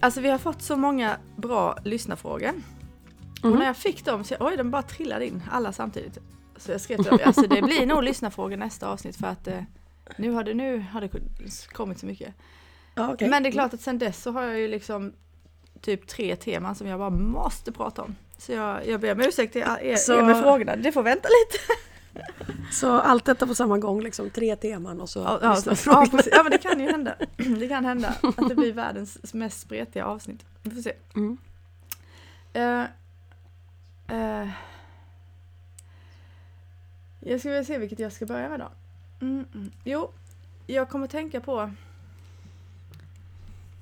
[0.00, 2.52] Alltså vi har fått så många bra lyssnarfrågor.
[3.42, 3.52] Mhm.
[3.52, 6.18] Och när jag fick dem så, oj de bara trillade in alla samtidigt.
[6.56, 9.62] Så jag skrev till dem, alltså det blir nog lyssnarfrågor nästa avsnitt för att eh,
[10.16, 11.10] nu har det, nu har det
[11.72, 12.34] kommit så mycket.
[12.96, 13.28] Okej.
[13.28, 15.12] Men det är klart att sen dess så har jag ju liksom
[15.80, 18.16] typ tre teman som jag bara måste prata om.
[18.38, 21.28] Så jag, jag ber om ursäkt till er, Så- er med frågorna, det får vänta
[21.28, 21.64] lite.
[22.72, 26.42] Så allt detta på samma gång, liksom tre teman och så Ja, ja, ja, ja
[26.42, 27.14] men det kan ju hända.
[27.36, 30.44] Det kan hända att det blir världens mest spretiga avsnitt.
[30.62, 30.92] Vi får se.
[31.14, 31.38] Mm.
[32.52, 32.84] Eh,
[34.16, 34.48] eh,
[37.20, 38.68] jag ska väl se vilket jag ska börja med då.
[39.20, 39.70] Mm, mm.
[39.84, 40.10] Jo,
[40.66, 41.70] jag kommer tänka på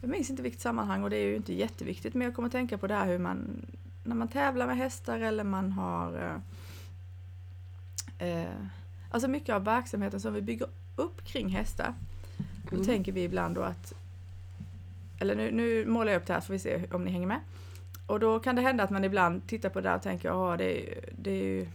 [0.01, 2.79] jag minns inte vilket sammanhang och det är ju inte jätteviktigt men jag kommer tänka
[2.79, 3.67] på det här hur man
[4.05, 6.41] när man tävlar med hästar eller man har
[8.19, 8.45] eh,
[9.11, 11.95] Alltså mycket av verksamheten som vi bygger upp kring hästar.
[12.71, 12.87] Då Mm.
[12.87, 13.93] tänker vi ibland då att
[15.21, 17.41] Eller nu, nu målar jag upp det här så vi ser om ni hänger med.
[18.07, 20.59] Och då kan det hända att man ibland tittar på det där och tänker att
[20.59, 21.69] det, är- det är ju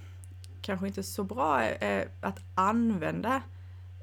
[0.62, 3.42] kanske inte så bra eh, att använda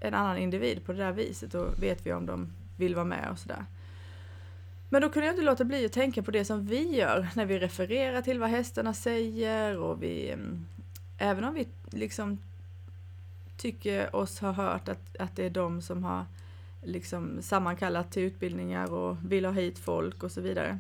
[0.01, 1.53] en annan individ på det där viset.
[1.53, 3.65] Då vet vi om de vill vara med och sådär.
[4.89, 7.47] Men då kunde jag inte låta bli att tänka på det som vi gör när
[7.47, 10.67] vi refererar till vad hästarna säger och vi mm,
[11.23, 12.39] Även om vi liksom
[13.57, 16.25] tycker oss ha hört att, att det är de som har
[16.83, 20.79] liksom sammankallat till utbildningar och vill ha hit folk och så vidare.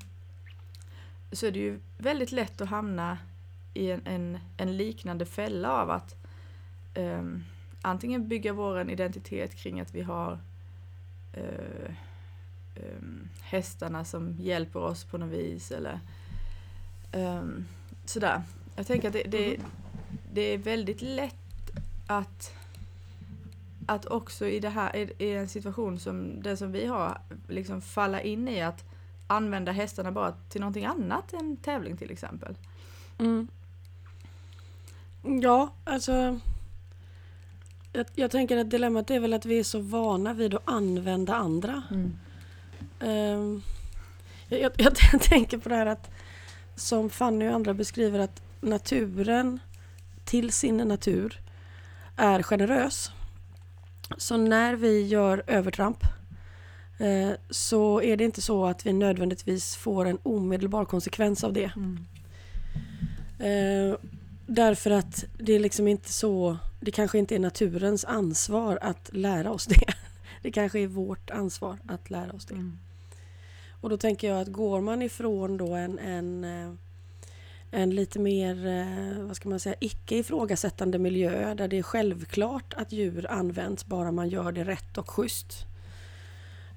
[1.32, 3.18] Så är det ju väldigt lätt att hamna
[3.74, 6.14] i en, en, en liknande fälla av att
[6.94, 7.44] um,
[7.82, 10.38] antingen bygga vår identitet kring att vi har
[11.36, 11.94] uh,
[12.76, 16.00] um, hästarna som hjälper oss på något vis eller
[17.12, 17.66] um,
[18.04, 18.42] sådär.
[18.76, 19.64] Jag tänker att det, det, mm-hmm
[20.32, 21.34] det är väldigt lätt
[22.06, 22.52] att
[23.86, 27.82] att också i det här i, i en situation som den som vi har liksom
[27.82, 28.84] falla in i att
[29.26, 32.54] använda hästarna bara till någonting annat än tävling till exempel.
[33.18, 33.48] Mm.
[35.42, 36.40] Ja, alltså.
[37.92, 41.34] Jag, jag tänker att dilemmat är väl att vi är så vana vid att använda
[41.34, 41.82] andra.
[43.00, 43.62] Ehm,
[44.48, 44.72] jag, jag,
[45.12, 46.10] jag tänker på det här att
[46.76, 49.58] som Fanny och andra beskriver att naturen
[50.30, 51.40] till sin natur
[52.16, 53.10] är generös.
[54.16, 56.04] Så när vi gör övertramp
[56.98, 61.72] eh, så är det inte så att vi nödvändigtvis får en omedelbar konsekvens av det.
[61.76, 62.06] Mm.
[63.38, 63.98] Eh,
[64.46, 69.50] därför att det är liksom inte så, det kanske inte är naturens ansvar att lära
[69.52, 69.94] oss det.
[70.42, 72.54] Det kanske är vårt ansvar att lära oss det.
[72.54, 72.78] Mm.
[73.80, 76.72] Och då tänker jag att går man ifrån då en, en, eh,
[77.70, 82.74] en lite mer, eh, vad ska man säga, icke ifrågasättande miljö där det är självklart
[82.76, 85.66] att djur används bara man gör det rätt och schysst.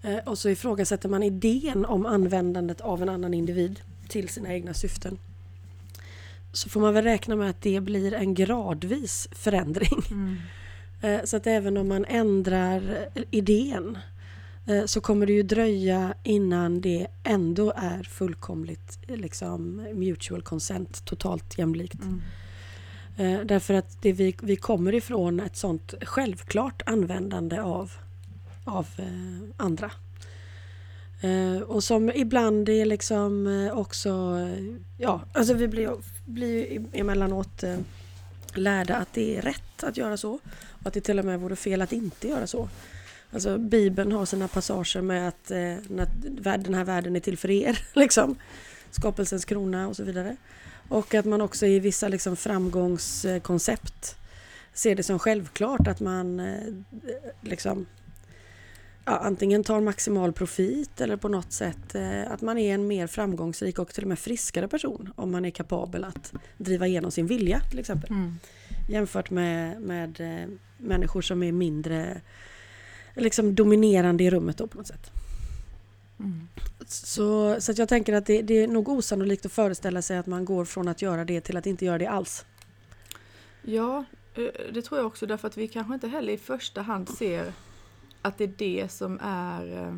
[0.04, 4.74] Eh, Och så ifrågasätter man idén om användandet av en annan individ till sina egna
[4.74, 5.18] syften.
[6.52, 10.02] Så får man väl räkna med att det blir en gradvis förändring.
[10.12, 10.38] Mm.
[11.02, 13.98] Eh, Så att även om man ändrar idén
[14.86, 21.58] så kommer det ju dröja innan det ändå är fullkomligt eh, liksom mutual consent, totalt
[21.58, 22.00] jämlikt.
[22.04, 22.22] Mm.
[23.18, 27.92] Eh, Därför att det vi, vi kommer ifrån ett sånt självklart användande av,
[28.66, 29.92] av eh, andra.
[31.22, 35.92] Eh, och som ibland är liksom eh, också, eh, ja, alltså vi blir,
[36.26, 37.78] blir emellanåt eh,
[38.54, 41.56] lärda att det är rätt att göra så och att det till och med vore
[41.56, 42.70] fel att inte göra så.
[43.34, 45.76] Alltså Bibeln har sina passager med att eh,
[46.58, 48.36] den här världen är till för er, liksom.
[48.92, 50.36] Skapelsens krona och så vidare.
[50.90, 54.16] Och att man också i vissa liksom, framgångskoncept
[54.74, 56.74] ser det som självklart att man eh,
[57.42, 57.86] liksom
[59.06, 63.08] ja, antingen tar maximal profit eller på något sätt eh, att man är en mer
[63.08, 67.28] framgångsrik och till och med friskare person om man är kapabel att driva igenom sin
[67.28, 68.10] vilja till exempel.
[68.10, 68.36] Mm.
[68.90, 72.22] Jämfört med, med eh, människor som är mindre
[73.16, 75.12] liksom dominerande i rummet då på något sätt.
[76.20, 76.48] Mm.
[76.88, 80.46] Så, så jag tänker att det, det är nog osannolikt att föreställa sig att man
[80.46, 82.46] går från att göra det till att inte göra det alls.
[83.62, 84.06] Ja,
[84.36, 84.44] eh,
[84.74, 87.54] det tror jag också därför att vi kanske inte heller i första hand ser
[88.22, 89.96] att det är det som är eh,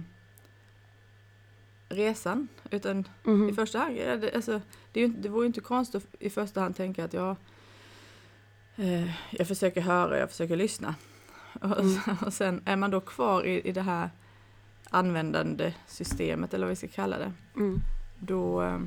[1.90, 2.48] resan.
[2.72, 3.50] Utan Mhm.
[3.50, 4.00] i första hand,
[4.36, 7.36] alltså, det, är det vore ju inte konstigt att i första hand tänka att jag,
[8.76, 10.96] eh, jag försöker höra, jag försöker lyssna.
[11.62, 12.00] Och, Mm.
[12.25, 14.10] och sen är man då kvar i, i det här
[14.90, 17.31] användande systemet eller vad vi ska kalla det.
[17.56, 17.80] Mm.
[18.19, 18.80] Då, eh,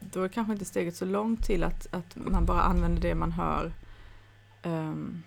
[0.00, 3.32] då är kanske inte steget så långt till att, att man bara använder det man
[3.32, 3.72] hör
[4.62, 5.22] ehm,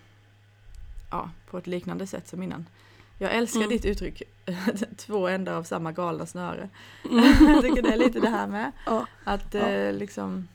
[1.12, 2.66] ja, på ett liknande sätt som innan.
[3.18, 3.70] Jag älskar Mm.
[3.70, 4.22] ditt uttryck,
[4.98, 6.70] två ändar av samma galna snöre.
[7.40, 8.72] jag tycker det är lite det här med.
[8.86, 9.06] Ja.
[9.24, 9.60] Att Ja.
[9.60, 10.48] eh, liksom,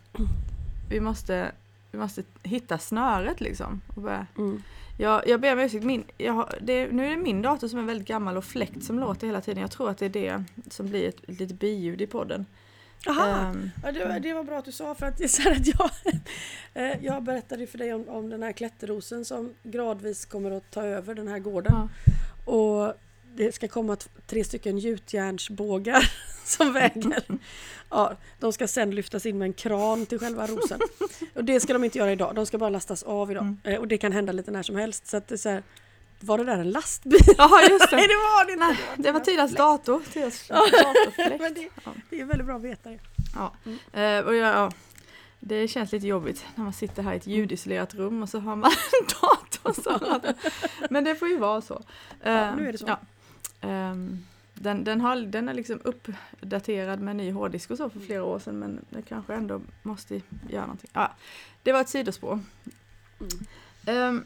[0.88, 1.52] vi måste,
[1.93, 3.81] vi måste hitta snöret liksom.
[3.94, 4.26] Och börja.
[4.38, 4.62] Mm.
[5.00, 7.82] Jag, jag ber om ursäkt, min, har, det, nu är det min dator som är
[7.82, 9.60] väldigt gammal och fläkt som låter hela tiden.
[9.60, 12.46] Jag tror att det är det som blir ett, ett litet biljud i podden.
[13.08, 13.26] Aha.
[13.28, 15.90] Ehm, Ja, det, var, det var bra att du sa för att så att jag,
[16.74, 20.82] eh, jag berättade för dig om, om den här klätterrosen som gradvis kommer att ta
[20.82, 21.72] över den här gården.
[21.74, 21.88] ja.
[22.52, 22.94] Och
[23.34, 23.96] det ska komma
[24.26, 26.12] tre stycken gjutjärnsbågar
[26.56, 27.22] som väger.
[27.90, 30.80] Ja, de ska sen lyftas in med en kran till själva rosen.
[31.34, 33.42] Och det ska de inte göra idag, de ska bara lastas av idag.
[33.42, 33.58] Mm.
[33.64, 35.06] Eh, Och det kan hända lite när som helst.
[35.06, 35.62] Så att det är så här,
[36.20, 37.20] var det där en lastbil?
[37.38, 38.06] Jaha just Nej det.
[38.06, 38.66] det var det inte!
[38.66, 40.02] Nej, det var Tidas dator.
[40.14, 40.54] Ja.
[40.54, 41.40] datorfläkt.
[41.40, 41.90] Men det, Ja.
[42.10, 42.98] det är väldigt bra att veta det.
[43.34, 43.52] Ja.
[44.00, 44.70] Eh, och jag, ja,
[45.40, 48.56] det känns lite jobbigt när man sitter här i ett ljudisolerat rum och så har
[48.56, 50.20] man en dator som
[50.90, 51.82] Men det får ju vara så.
[52.22, 52.86] Ja, nu är det så.
[52.88, 52.98] Ja.
[53.60, 54.24] Ehm,
[54.60, 58.38] den, den, har, den är liksom uppdaterad med ny hårddisk och så för flera år
[58.38, 60.90] sedan men det kanske ändå måste göra någonting.
[60.93, 61.12] Ja,
[61.62, 62.32] det var ett sidospår.
[63.20, 63.28] Mm.
[63.87, 64.25] Ehm,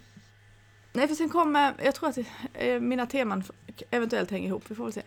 [0.93, 2.19] nej för sen kommer, jag tror att
[2.55, 3.45] eh, mina teman
[3.91, 5.03] eventuellt hänger ihop, vi får väl se.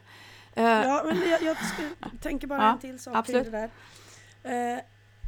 [0.54, 1.58] Eh, Ja, men jag, jag
[2.22, 3.44] tänker bara Ja, en till sak absolut.
[3.44, 3.70] kring det
[4.44, 4.74] där.
[4.76, 4.80] Eh,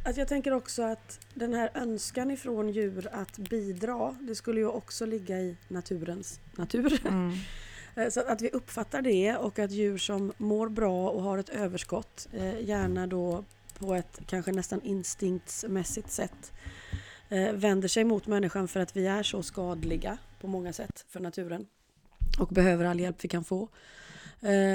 [0.04, 4.66] att jag tänker också att den här önskan ifrån djur att bidra, det skulle ju
[4.68, 7.00] också ligga i naturens natur.
[7.06, 7.32] mm,
[7.98, 11.48] Eh, så att vi uppfattar det och att djur som mår bra och har ett
[11.48, 13.44] överskott, eh, gärna då
[13.78, 16.52] på ett kanske nästan instinktsmässigt sätt,
[17.28, 21.20] eh, vänder sig mot människan för att vi är så skadliga på många sätt för
[21.20, 21.66] naturen
[22.40, 23.68] och behöver all hjälp vi kan få.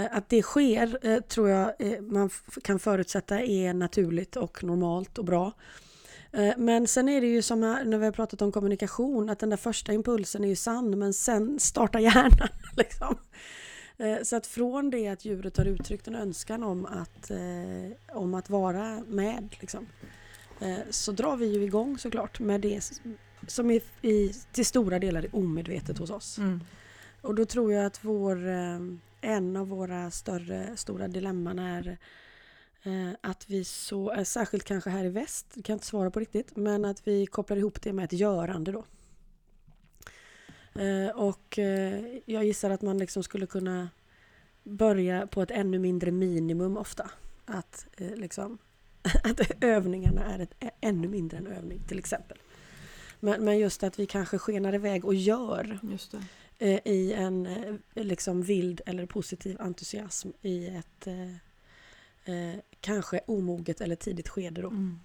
[0.09, 2.29] Att det sker tror jag man
[2.63, 5.51] kan förutsätta är naturligt och normalt och bra.
[6.33, 9.49] Eh, Men sen är det ju som när vi har pratat om kommunikation att den
[9.49, 12.47] där första impulsen är ju sann men sen startar hjärnan.
[12.77, 13.15] Liksom.
[13.97, 18.33] Eh, Så att från det att djuret har uttryckt en önskan om att, eh, om
[18.33, 19.87] att vara med liksom,
[20.89, 22.81] så drar vi ju igång såklart med det
[23.47, 26.37] som är i, till stora delar är omedvetet hos oss.
[26.37, 26.59] mm,
[27.21, 28.37] Och då tror jag att vår,
[29.21, 31.97] en av våra större stora dilemman är
[33.21, 36.55] att vi så, eh, särskilt kanske här i väst, kan jag inte svara på riktigt,
[36.55, 38.85] men att vi kopplar ihop det med ett görande då.
[40.81, 43.89] Eh, Och eh, jag gissar att man liksom skulle kunna
[44.63, 47.11] börja på ett ännu mindre minimum ofta.
[47.45, 48.57] Att, eh, liksom,
[49.23, 52.37] att övningarna är ett ännu mindre en övning till exempel.
[53.19, 55.79] Men, men just att vi kanske skenar iväg och gör
[56.59, 61.07] eh, i en eh, liksom vild eller positiv entusiasm i ett
[62.25, 64.67] eh, kanske omoget eller tidigt skede då.
[64.67, 64.99] Mm.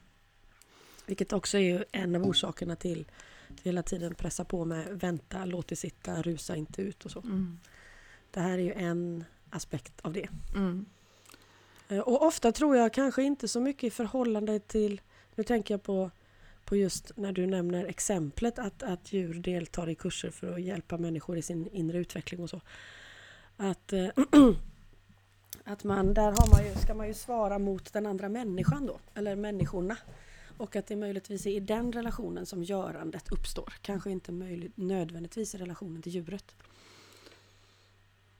[1.06, 3.06] Vilket också är en av orsakerna till
[3.49, 7.20] att hela tiden pressa på med vänta, låt det sitta, rusa inte ut och så.
[7.20, 7.59] Mm.
[8.31, 10.29] Det här är ju en aspekt av det.
[10.55, 10.87] Mm.
[11.88, 15.00] Eh, Och ofta tror jag kanske inte så mycket i förhållande till,
[15.35, 16.11] nu tänker jag på,
[16.65, 20.99] på just när du nämner exemplet att, att djur deltar i kurser för att hjälpa
[20.99, 22.61] människor i sin inre utveckling och så.
[23.56, 24.09] Att, eh,
[25.69, 28.99] att man, där har man ju, ska man ju svara mot den andra människan då,
[29.15, 29.97] eller människorna.
[30.56, 33.73] Och att det möjligtvis är i den relationen som görandet uppstår.
[33.82, 36.56] Kanske inte möjligt, nödvändigtvis i relationen till djuret.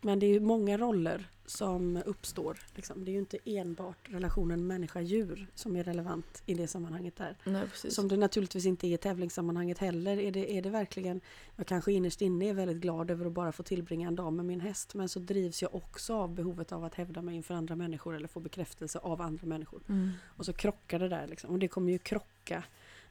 [0.00, 2.59] Men det är ju många roller som uppstår.
[2.75, 3.05] Liksom.
[3.05, 7.37] Det är ju inte enbart relationen människa-djur som är relevant i det sammanhanget där.
[7.45, 7.62] Nej.
[7.75, 10.19] Som det naturligtvis inte är i tävlingssammanhanget heller.
[10.19, 11.21] Är det, är det verkligen,
[11.57, 14.45] jag kanske innerst inne är väldigt glad över att bara få tillbringa en dag med
[14.45, 14.95] min häst.
[14.95, 18.28] Men så drivs jag också av behovet av att hävda mig inför andra människor eller
[18.28, 19.83] få bekräftelse av andra människor.
[19.88, 20.11] Mm.
[20.37, 21.26] Och så krockar det där.
[21.26, 21.50] Liksom.
[21.50, 22.64] Och det kommer ju krocka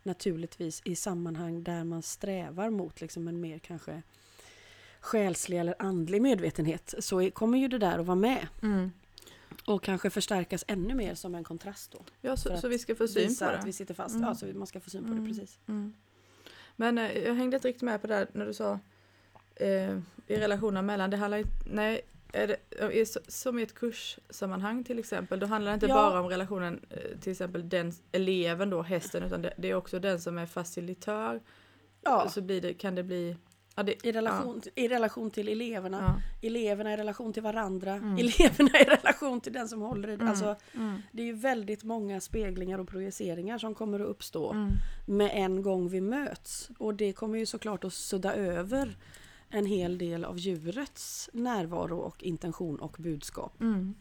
[0.04, 4.02] naturligtvis i sammanhang där man strävar mot liksom en mer kanske
[5.08, 6.94] själslig eller andlig medvetenhet.
[7.00, 8.48] Så kommer ju det där att vara med.
[8.64, 8.92] Mm.
[9.66, 12.00] Och kanske förstärkas ännu mer som en kontrast då.
[12.22, 13.58] Ja, så, så vi ska få syn på det.
[13.58, 14.16] att vi sitter fast.
[14.16, 14.28] Mm.
[14.28, 15.24] Ja, så man ska få syn på Mm.
[15.24, 15.60] det precis.
[15.68, 15.94] Mm.
[16.76, 18.80] Men eh, jag hängde inte riktigt med på det där när du sa
[19.56, 19.98] eh,
[20.28, 22.02] i relationen mellan, det handlar inte, nej,
[22.34, 25.94] är det, som i ett kurssammanhang till exempel, då handlar det inte Ja.
[25.94, 30.00] bara om relationen eh, till exempel den eleven då, hästen, utan det, det är också
[30.00, 31.42] den som är facilitör.
[32.02, 33.36] Ja, Så blir det, kan det bli,
[33.78, 36.20] ja, det, i relation, i relation till eleverna.
[36.42, 36.48] ja.
[36.48, 37.94] Eleverna i relation till varandra.
[37.94, 38.14] Mm.
[38.18, 40.22] Eleverna i relation till den som håller i det.
[40.22, 40.28] Mm.
[40.28, 41.02] Alltså, Mm.
[41.12, 44.52] det är ju väldigt många speglingar och projiceringar som kommer att uppstå.
[44.52, 44.72] Mm.
[45.06, 46.70] med en gång vi möts.
[46.78, 48.98] Och det kommer ju såklart att sudda över
[49.50, 53.62] en hel del av djurets närvaro och intention och budskap.
[53.62, 53.96] Mm.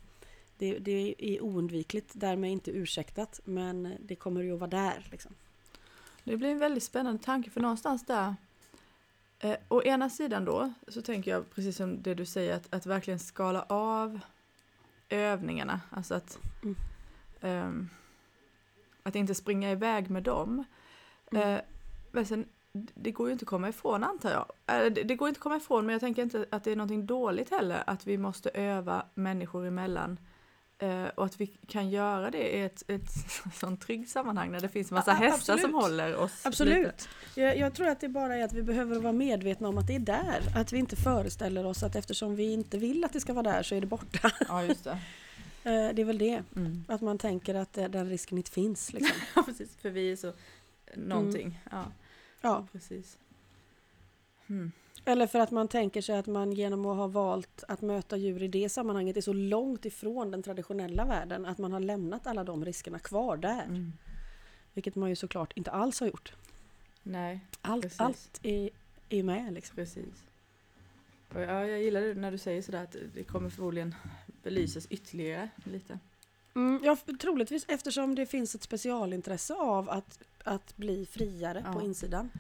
[0.59, 5.09] Det, det är oundvikligt, därmed inte ursäktat, men det kommer ju att vara där.
[5.11, 5.35] Liksom.
[6.25, 8.35] Det blir en väldigt spännande tanke för någonstans där
[9.39, 12.87] Eh, å ena sidan då så tänker jag precis som det du säger att, att
[12.87, 14.21] verkligen skala av
[15.09, 15.81] övningarna.
[15.91, 16.77] Alltså att, Mm.
[17.41, 17.89] ehm,
[19.03, 20.65] att inte springa iväg med dem.
[21.33, 21.49] Mm.
[21.55, 21.61] Eh,
[22.13, 24.53] men sen, det går ju inte att komma ifrån antar jag.
[24.67, 26.77] Eh, det, det går inte att komma ifrån men jag tänker inte att det är
[26.77, 30.19] någonting dåligt heller att vi måste öva människor emellan.
[30.79, 33.11] Eh, och att vi kan göra det i ett, ett
[33.55, 36.47] sånt tryggt sammanhang när det finns massa Ja, hästar som håller oss.
[36.47, 37.09] Absolut.
[37.35, 39.95] Jag, jag tror att det bara är att vi behöver vara medvetna om att det
[39.95, 40.41] är där.
[40.57, 43.63] Att vi inte föreställer oss att eftersom vi inte vill att det ska vara där
[43.63, 44.31] så är det borta.
[44.49, 44.99] Ja, just det.
[45.65, 46.43] Eh, Det är väl det.
[46.57, 46.85] Mm.
[46.89, 48.93] Att man tänker att eh, den risken inte finns.
[48.93, 49.17] Liksom.
[49.37, 49.77] Ja, precis.
[49.77, 50.33] För vi är så...
[50.95, 51.61] Någonting.
[51.71, 51.85] Ja,
[52.41, 52.67] Ja.
[52.73, 53.19] precis.
[54.47, 54.73] Mm.
[55.09, 58.43] Eller för att man tänker sig att man genom att ha valt att möta djur
[58.43, 62.45] i det sammanhanget är så långt ifrån den traditionella världen att man har lämnat alla
[62.45, 63.65] de riskerna kvar där.
[63.65, 63.93] Mm.
[64.75, 66.33] Vilket man ju såklart inte alls har gjort.
[67.03, 68.01] Nej, Allt, Precis.
[68.01, 68.71] allt är,
[69.09, 69.77] är med liksom.
[69.77, 70.25] precis.
[71.35, 73.95] Och ja, jag gillar det när du säger sådär att det kommer förmodligen
[74.43, 75.99] belysas ytterligare lite.
[76.55, 81.73] Mm, ja, troligtvis eftersom det finns ett specialintresse av att, att bli friare Ja.
[81.73, 82.31] på insidan.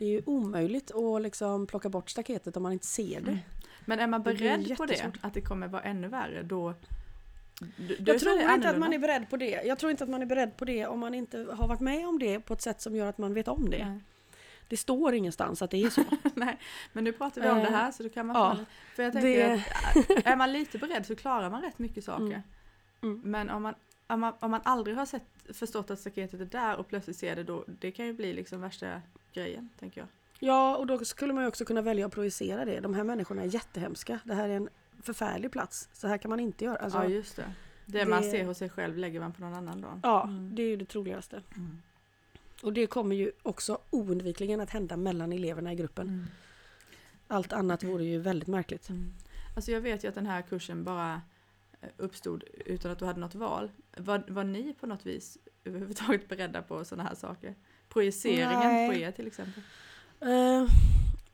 [0.00, 3.30] Det är ju omöjligt att liksom plocka bort staketet om man inte ser det.
[3.30, 3.38] Mm.
[3.84, 6.74] Men är man Det blir beredd på det, att det kommer vara ännu värre, då...
[7.60, 8.94] då Jag tror det inte att man annorlunda.
[8.96, 9.62] är beredd på det.
[9.64, 12.08] Jag tror inte att man är beredd på det om man inte har varit med
[12.08, 13.86] om det på ett sätt som gör att man vet om det.
[13.88, 14.00] Nej.
[14.68, 16.02] Det står ingenstans att det är så.
[16.34, 16.58] Nej,
[16.92, 18.56] men nu pratar vi om det Eh, här så då kan man ja.
[18.96, 19.54] För jag tänker det-
[20.16, 22.24] att är man lite beredd så klarar man rätt mycket saker.
[22.24, 22.42] Mm.
[23.02, 23.20] Mm.
[23.24, 23.74] Men om man,
[24.06, 25.22] om, man, om man aldrig har sett,
[25.54, 28.60] förstått att staketet är där och plötsligt ser det då, det kan ju bli liksom
[28.60, 29.02] värsta
[29.32, 30.08] grejen, tänker jag.
[30.38, 32.80] Ja, och då skulle man ju också kunna välja att projicera det.
[32.80, 34.18] De här människorna är jättehemska.
[34.24, 34.68] Det här är en
[35.02, 35.88] förfärlig plats.
[35.92, 36.76] Så här kan man inte göra.
[36.76, 37.52] Alltså, ja, just det.
[37.86, 40.00] Det, man det- ser hos sig själv lägger man på någon annan då.
[40.02, 40.54] ja, Mm.
[40.54, 41.42] det är ju det troligaste.
[41.56, 41.82] Mm.
[42.62, 46.08] Och det kommer ju också oundvikligen att hända mellan eleverna i gruppen.
[46.08, 46.26] Mm.
[47.28, 48.88] Allt annat vore ju väldigt märkligt.
[48.88, 49.12] Mm.
[49.56, 51.22] Alltså jag vet ju att den här kursen bara
[51.80, 53.70] eh, uppstod utan att du hade något val.
[53.96, 57.54] Var, var ni på något vis överhuvudtaget beredda på sådana här saker?
[57.92, 58.88] Projiceringen Nej.
[58.88, 59.62] på er till exempel?
[60.20, 60.64] Eh,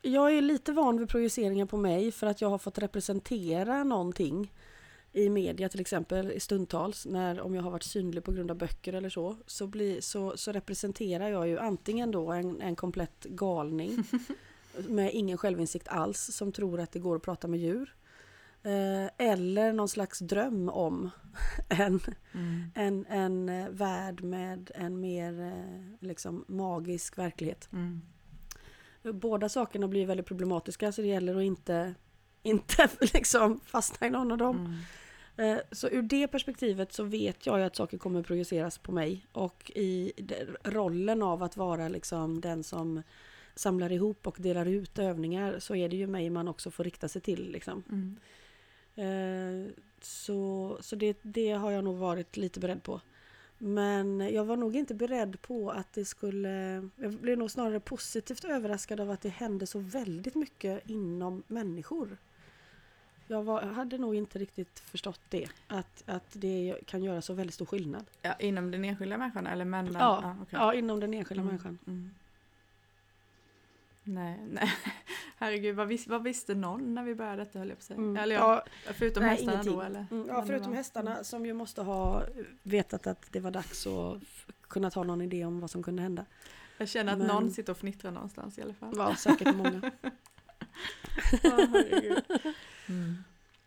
[0.01, 4.51] jag är lite van vid projiceringar på mig för att jag har fått representera någonting
[5.13, 8.57] i media till exempel i stundtals när om jag har varit synlig på grund av
[8.57, 13.23] böcker eller så så, blir, så, så representerar jag ju antingen då en, en komplett
[13.23, 14.03] galning
[14.87, 17.93] med ingen självinsikt alls som tror att det går att prata med djur
[19.17, 21.09] eller någon slags dröm om
[21.69, 21.99] en,
[22.33, 22.71] Mm.
[22.75, 27.69] en, en eh, värld med en mer eh, liksom magisk verklighet.
[27.73, 28.01] Mm.
[29.13, 31.93] Båda sakerna blir väldigt problematiska så det gäller att inte,
[32.43, 34.57] inte liksom fastna i någon av dem.
[35.37, 35.55] Mm.
[35.57, 39.25] Eh, Så ur det perspektivet så vet jag ju att saker kommer projiceras på mig
[39.31, 40.11] och i
[40.63, 43.03] rollen av att vara liksom den som
[43.55, 47.07] samlar ihop och delar ut övningar så är det ju mig man också får rikta
[47.07, 47.51] sig till.
[47.51, 47.83] Liksom.
[48.97, 53.01] Eh, Så, så det, det har jag nog varit lite beredd på.
[53.57, 56.49] Men jag var nog inte beredd på att det skulle...
[56.95, 62.17] Jag blev nog snarare positivt överraskad av att det hände så väldigt mycket inom människor.
[63.27, 65.47] Jag var, hade nog inte riktigt förstått det.
[65.67, 68.05] Att, att det kan göra så väldigt stor skillnad.
[68.21, 70.01] Ja, inom den enskilda människan eller mellan?
[70.01, 70.59] Ja, okej.
[70.59, 71.77] Ja, inom den enskilda Mm, människan.
[71.87, 72.11] mm.
[74.07, 74.73] Nej, nej.
[75.37, 77.97] Herregud, vad, vis, vad visste någon när vi började detta höll jag på att säga?
[77.97, 78.17] Mm.
[78.17, 79.73] Eller ja, förutom nej, hästarna ingenting.
[79.73, 80.05] då eller?
[80.11, 82.23] mm, ja, förutom var- hästarna som ju måste ha
[82.63, 84.17] vetat att det var dags att
[84.61, 86.25] kunna ta någon idé om vad som kunde hända.
[86.77, 88.93] Jag känner att Men- någon sitter och fnittrar någonstans i alla fall.
[88.97, 89.81] Ja, säkert många.
[91.43, 92.23] Herregud.
[92.89, 93.15] mm.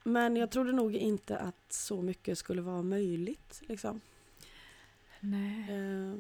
[0.03, 3.63] Men jag trodde nog inte att så mycket skulle vara möjligt.
[3.69, 4.01] Liksom.
[5.21, 5.67] Nej.
[5.71, 6.15] Eh,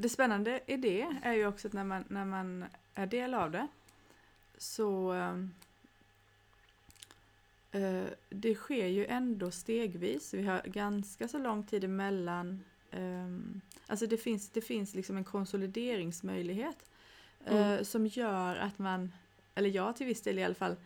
[0.00, 2.64] Det spännande i det är ju också att när man, när man
[2.94, 3.68] är del av det
[4.58, 5.54] så ehm,
[7.72, 10.34] eh, det sker ju ändå stegvis.
[10.34, 12.64] Vi har ganska så lång tid emellan.
[12.90, 16.90] ehm, alltså det finns, det finns liksom en konsolideringsmöjlighet
[17.44, 17.84] eh, Mm.
[17.84, 19.12] som gör att man,
[19.54, 20.76] eller jag till viss del i alla fall,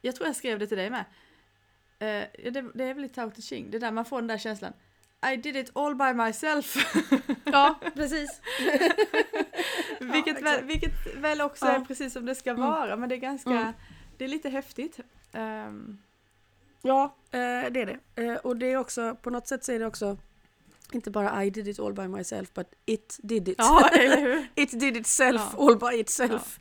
[0.00, 1.04] jag tror jag skrev det till dig med.
[1.98, 4.38] Eh, det, det är väl lite Tao Te Ching, det där man får den där
[4.38, 4.72] känslan.
[5.32, 6.76] I did it all by myself.
[7.44, 8.40] ja, precis.
[10.00, 10.42] vilket, exakt.
[10.46, 11.72] väl, vilket väl också Ja.
[11.72, 12.62] är precis som det ska Mm.
[12.62, 13.72] vara, men det är ganska, Mm.
[14.18, 14.98] det är lite häftigt.
[15.32, 15.98] Ehm,
[16.84, 17.38] Ja, eh,
[17.70, 18.22] det är det.
[18.24, 20.16] Eh, och det är också, på något sätt så är det också
[20.92, 23.54] inte bara I did it all by myself, but it did it.
[23.58, 24.46] ja, eller hur?
[24.62, 25.64] it did itself, Ja.
[25.68, 26.60] all by itself.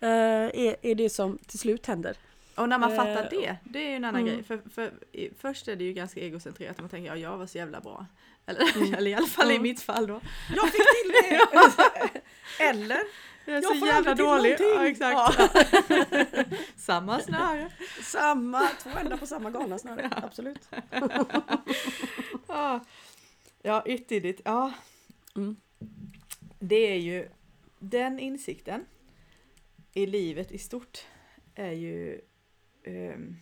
[0.00, 2.16] Eh, är, är det som till slut händer.
[2.58, 4.34] Och när man Eh, fattar det, det är ju en annan mm.
[4.34, 4.42] grej.
[4.42, 7.58] För, för i, först är det ju ganska egocentrerat, man tänker ja, jag var så
[7.58, 8.06] jävla bra.
[8.46, 8.94] Eller, Mm.
[8.98, 9.62] eller i alla fall i Mm.
[9.62, 10.20] mitt fall då.
[10.56, 11.40] Jag fick till det!
[12.64, 12.98] Eller
[13.44, 14.56] Jag är Jag så får jävla dålig.
[14.58, 15.40] Ja, exakt.
[16.76, 17.70] Samma snöre.
[18.02, 20.10] Samma, två ändar på samma galna snöre.
[20.16, 20.68] Absolut.
[22.48, 22.80] Ja,
[23.62, 24.40] ja ytterligt.
[24.44, 24.72] Ja.
[25.36, 25.56] Mm.
[26.58, 27.28] Det är ju
[27.78, 28.84] den insikten
[29.92, 30.98] i livet i stort
[31.54, 32.20] är ju,
[32.96, 33.36] ehm,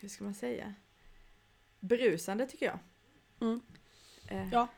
[0.00, 0.74] hur ska man säga,
[1.80, 2.78] berusande tycker jag.
[3.40, 3.60] Mm.
[4.28, 4.68] Eh, Ja.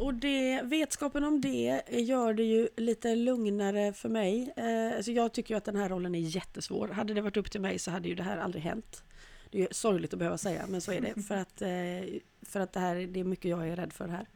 [0.00, 4.52] Och det, vetskapen om det gör det ju lite lugnare för mig.
[4.56, 6.88] Eh, alltså jag tycker ju att den här rollen är jättesvår.
[6.88, 9.02] Hade det varit upp till mig så hade ju det här aldrig hänt.
[9.50, 11.22] Det är ju sorgligt att behöva säga, men så är det.
[11.28, 14.26] För att, eh, för att det här det är mycket jag är rädd för här.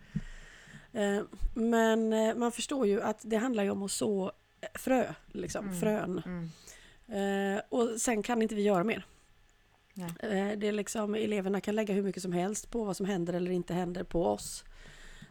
[0.93, 1.23] Eh,
[1.55, 4.33] men eh, man förstår ju att det handlar ju om att så
[4.75, 5.81] frö, liksom, Mm.
[5.81, 6.23] frön.
[6.27, 6.51] Mm.
[7.13, 9.07] Eh, och sen kan inte vi göra mer.
[9.99, 13.33] Eh, det är liksom, eleverna kan lägga hur mycket som helst på vad som händer
[13.33, 14.65] eller inte händer på oss.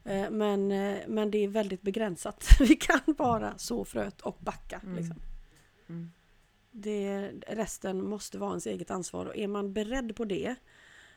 [0.03, 2.47] Eh, men, eh, men det är väldigt begränsat.
[2.59, 4.81] Vi kan bara så fröet och backa.
[4.83, 4.95] Mm.
[4.95, 5.15] Liksom.
[5.89, 6.11] Mm.
[6.71, 10.55] Det, resten måste vara ens eget ansvar och är man beredd på det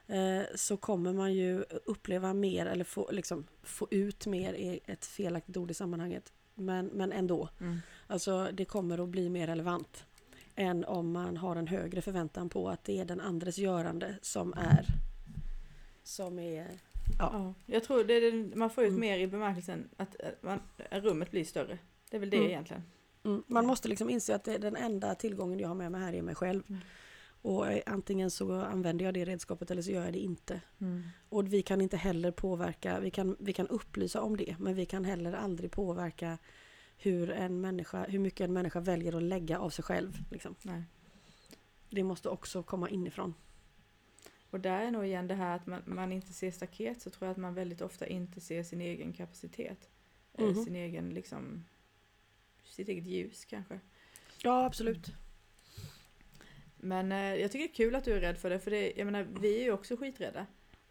[0.07, 5.07] eh, så kommer man ju uppleva mer eller få, liksom, få ut mer, är ett
[5.07, 6.33] felaktigt ord i sammanhanget.
[6.55, 7.49] Men, men ändå.
[7.61, 7.79] Mm.
[8.07, 10.05] Alltså det kommer att bli mer relevant
[10.57, 14.53] än om man har en högre förväntan på att det är den andres görande som
[14.53, 14.87] är
[16.03, 16.81] som är
[17.19, 17.31] Ja.
[17.33, 19.01] Ja, jag tror det är den, man får ut Mm.
[19.01, 21.79] mer i bemärkelsen att man, rummet blir större.
[22.11, 22.51] Det är väl det Mm.
[22.51, 22.83] egentligen.
[23.25, 26.13] mm, man måste liksom inse att det, den enda tillgången jag har med mig här
[26.13, 26.63] är mig själv.
[26.69, 26.81] Mm.
[27.43, 30.61] Och antingen så använder jag det redskapet eller så gör jag det inte.
[30.81, 31.03] Mm.
[31.29, 34.87] Och vi kan inte heller påverka, vi kan, vi kan upplysa om det, men vi
[34.87, 36.39] kan heller aldrig påverka
[36.97, 40.19] hur, en människa, hur mycket en människa väljer att lägga av sig själv.
[40.31, 40.55] Liksom.
[40.63, 40.83] Nej.
[41.91, 43.35] Det måste också komma inifrån.
[44.51, 47.27] Och där är nog igen det här att man, man inte ser staket så tror
[47.27, 49.89] jag att man väldigt ofta inte ser sin egen kapacitet.
[50.35, 50.65] Eh, Mhm.
[50.65, 51.65] Sin egen liksom,
[52.65, 53.81] sitt eget ljus kanske.
[54.43, 55.13] Ja, absolut.
[56.77, 58.93] Men eh, jag tycker det är kul att du är rädd för det för det,
[58.97, 60.47] jag menar vi är ju också skiträdda.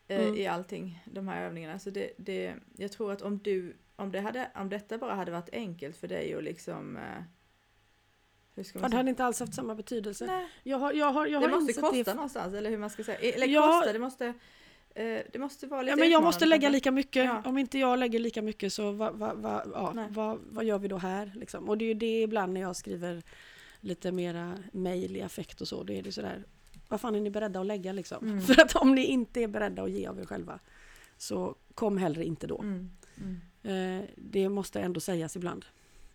[0.08, 0.36] Eh, Mm.
[0.36, 1.80] I allting, de här övningarna.
[1.80, 5.32] Så det, det, jag tror att om du, om, det hade, om detta bara hade
[5.32, 7.04] varit enkelt för dig och liksom eh,
[8.56, 8.98] hur ska Ja, man det säga?
[9.00, 10.26] hade inte alls haft samma betydelse.
[10.26, 12.14] Nej, Jag har, jag har, jag har det måste insett kosta det.
[12.14, 13.18] någonstans eller hur man ska säga.
[13.20, 13.62] Eller Ja.
[13.80, 14.26] kosta, det måste,
[14.96, 17.26] eh, det måste vara lite Ja, men jag måste lägga lika mycket.
[17.26, 17.42] Ja.
[17.46, 19.64] Om inte jag lägger lika mycket så vad va, va,
[20.16, 21.32] ja, vad gör vi då här?
[21.36, 21.70] Liksom?
[21.70, 23.24] Och det är ju det ibland när jag skriver
[23.80, 25.84] lite mera mejl i affekt och så.
[25.84, 26.44] Det är det sådär,
[26.90, 28.28] vad fan är ni beredda att lägga liksom?
[28.28, 28.42] Mm.
[28.46, 30.60] För att om ni inte är beredda att ge av er själva
[31.18, 32.60] så kom hellre inte då.
[32.62, 32.90] Mm.
[33.18, 33.42] Mm.
[33.64, 35.66] Eh, det måste ändå sägas ibland.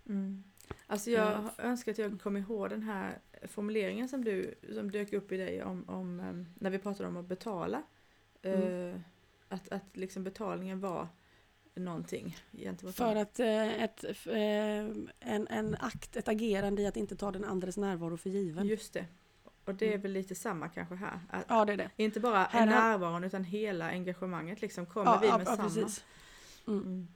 [0.08, 0.44] Mm.
[0.87, 5.32] Alltså jag önskar att jag kom ihåg den här formuleringen som du som dök upp
[5.32, 7.82] i dig om, om em, när vi pratade om att betala.
[8.42, 8.90] Mm.
[8.94, 9.00] Eh,
[9.48, 11.08] att, att liksom betalningen var
[11.74, 14.04] någonting gentemot För att eh, ett,
[15.20, 18.66] en, en akt, ett agerande i att inte ta den andres närvaro för given.
[18.66, 19.06] Just det.
[19.64, 20.00] Och det är Mm.
[20.00, 21.20] väl lite samma kanske här.
[21.30, 21.90] Att Ja, det är det.
[21.96, 24.87] Inte bara Här- närvaron utan hela engagemanget liksom.
[24.87, 25.62] Kommer Ja, vi med ja, samma?
[25.62, 26.04] precis.
[26.66, 26.80] Mm.
[26.82, 27.08] Mm.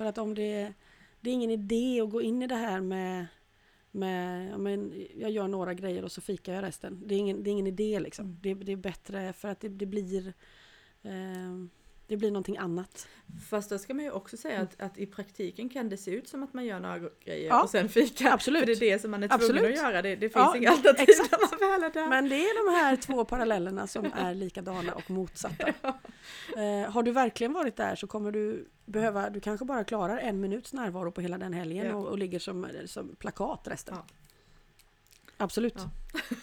[0.00, 0.72] För att om det,
[1.20, 3.26] det är ingen idé att gå in i det här med,
[3.90, 7.02] med ja, men jag gör några grejer och så fikar jag resten.
[7.06, 8.24] Det är ingen, det är ingen idé liksom.
[8.24, 8.38] Mm.
[8.40, 10.32] Det, det är bättre för att det, det blir
[11.02, 11.64] eh,
[12.10, 13.08] det blir någonting annat.
[13.50, 16.28] Fast då ska man ju också säga att, att i praktiken kan det se ut
[16.28, 18.32] som att man gör några grejer Ja, och sen fika.
[18.32, 18.60] absolut.
[18.60, 19.78] För det är det som man är tvungen Absolut.
[19.78, 20.02] att göra.
[20.02, 21.30] Det, det finns Ja, inga alternativ exakt.
[21.30, 22.08] när man väl är där.
[22.08, 25.72] Men det är de här två parallellerna som är likadana och motsatta.
[26.56, 30.40] Eh, har du verkligen varit där så kommer du behöva, du kanske bara klarar en
[30.40, 31.94] minuts närvaro på hela den helgen Ja.
[31.94, 33.94] och, och ligger som, som plakat resten.
[33.98, 34.04] Ja.
[35.36, 35.74] Absolut.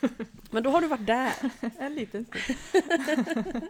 [0.02, 0.08] Ja.
[0.52, 1.32] Men då har du varit där.
[1.80, 2.58] En liten stund.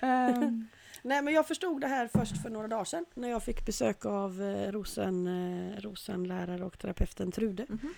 [0.00, 0.68] Ehm,
[1.02, 4.06] Nej men jag förstod det här först för några dagar sedan när jag fick besök
[4.06, 7.66] av eh, Rosen, eh, Rosenlärare och terapeuten Trude.
[7.68, 7.94] mhm.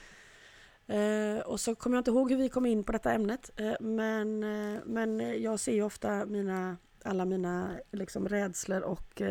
[0.91, 3.73] Eh, och så kommer jag inte ihåg hur vi kom in på detta ämnet eh,
[3.81, 9.23] men, eh, men jag ser ju ofta mina, alla mina liksom, rädslor och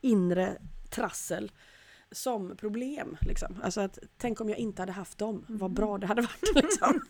[0.00, 0.56] inre
[0.90, 1.52] trassel
[2.12, 3.16] som problem.
[3.20, 3.56] Liksom.
[3.62, 5.74] Alltså att, tänk om jag inte hade haft dem, vad Mhm.
[5.74, 6.54] bra det hade varit.
[6.54, 7.00] Liksom.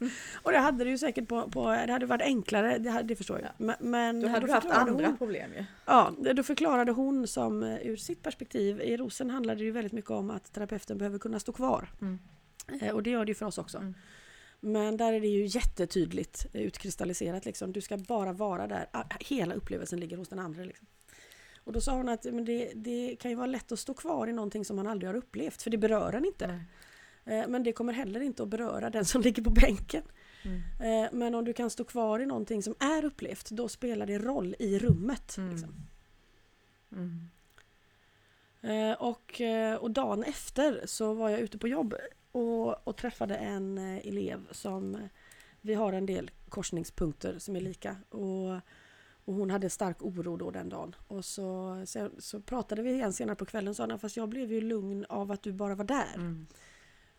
[0.42, 3.16] och det hade det ju säkert på, på det hade varit enklare, det, hade, det
[3.16, 3.48] förstår jag.
[3.48, 3.52] Ja.
[3.58, 5.64] Men, men Då hade du haft andra hon- problem ju.
[5.86, 9.92] Ja, då förklarade hon som eh, ur sitt perspektiv, i Rosen handlade det ju väldigt
[9.92, 11.88] mycket om att terapeuten behöver kunna stå kvar.
[12.00, 12.18] Mm.
[12.80, 13.78] Eh, Och det gör det ju för oss också.
[13.78, 13.94] Mm.
[14.60, 17.44] Men där är det ju jättetydligt utkristalliserat.
[17.44, 17.72] Liksom.
[17.72, 18.86] Du ska bara vara där.
[18.92, 20.64] Ah, Hela upplevelsen ligger hos den andra.
[20.64, 20.86] Liksom.
[21.68, 24.28] Och då sa hon att men det, det kan ju vara lätt att stå kvar
[24.28, 25.62] i någonting som man aldrig har upplevt.
[25.62, 26.46] För det berör en inte.
[27.24, 27.38] Nej.
[27.38, 30.02] Eh, Men det kommer heller inte att beröra den som ligger på bänken.
[30.42, 31.04] Mm.
[31.04, 34.18] Eh, Men om du kan stå kvar i någonting som är upplevt, då spelar det
[34.18, 35.36] roll i rummet.
[35.36, 35.50] Mm.
[35.50, 35.74] Liksom.
[36.92, 37.28] Mm.
[38.62, 39.40] Eh, och,
[39.80, 41.94] och dagen efter så var jag ute på jobb
[42.32, 45.08] och, och träffade en elev som
[45.60, 47.96] vi har en del korsningspunkter som är lika.
[48.10, 48.60] Och,
[49.28, 50.94] och hon hade stark oro då den dagen.
[51.08, 54.52] Och så, så, så pratade vi igen senare på kvällen och sa fast jag blev
[54.52, 56.14] ju lugn av att du bara var där.
[56.14, 56.46] Mm.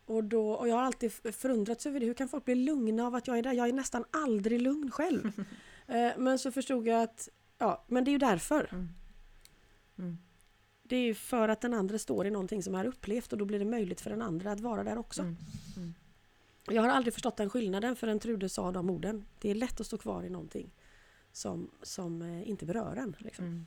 [0.06, 2.06] Och, då, och jag har alltid förundrats över det.
[2.06, 3.54] Hur kan folk bli lugna av att jag är där?
[3.54, 5.32] Jag är nästan aldrig lugn själv.
[5.88, 8.69] Eh, men så förstod jag att ja, men det är ju därför.
[8.72, 8.89] Mm.
[9.98, 10.17] Mm.
[10.84, 13.45] Det är ju för att den andra står i någonting som är upplevt och då
[13.45, 15.22] blir det möjligt för den andra att vara där också.
[15.22, 15.36] Mm.
[15.78, 15.93] Mm.
[16.67, 19.26] Jag har aldrig förstått den skillnaden förrän Trude sa de orden.
[19.39, 20.72] Det är lätt att stå kvar i någonting
[21.39, 23.15] som, som eh, inte berör en.
[23.19, 23.45] Liksom.
[23.45, 23.65] Mm.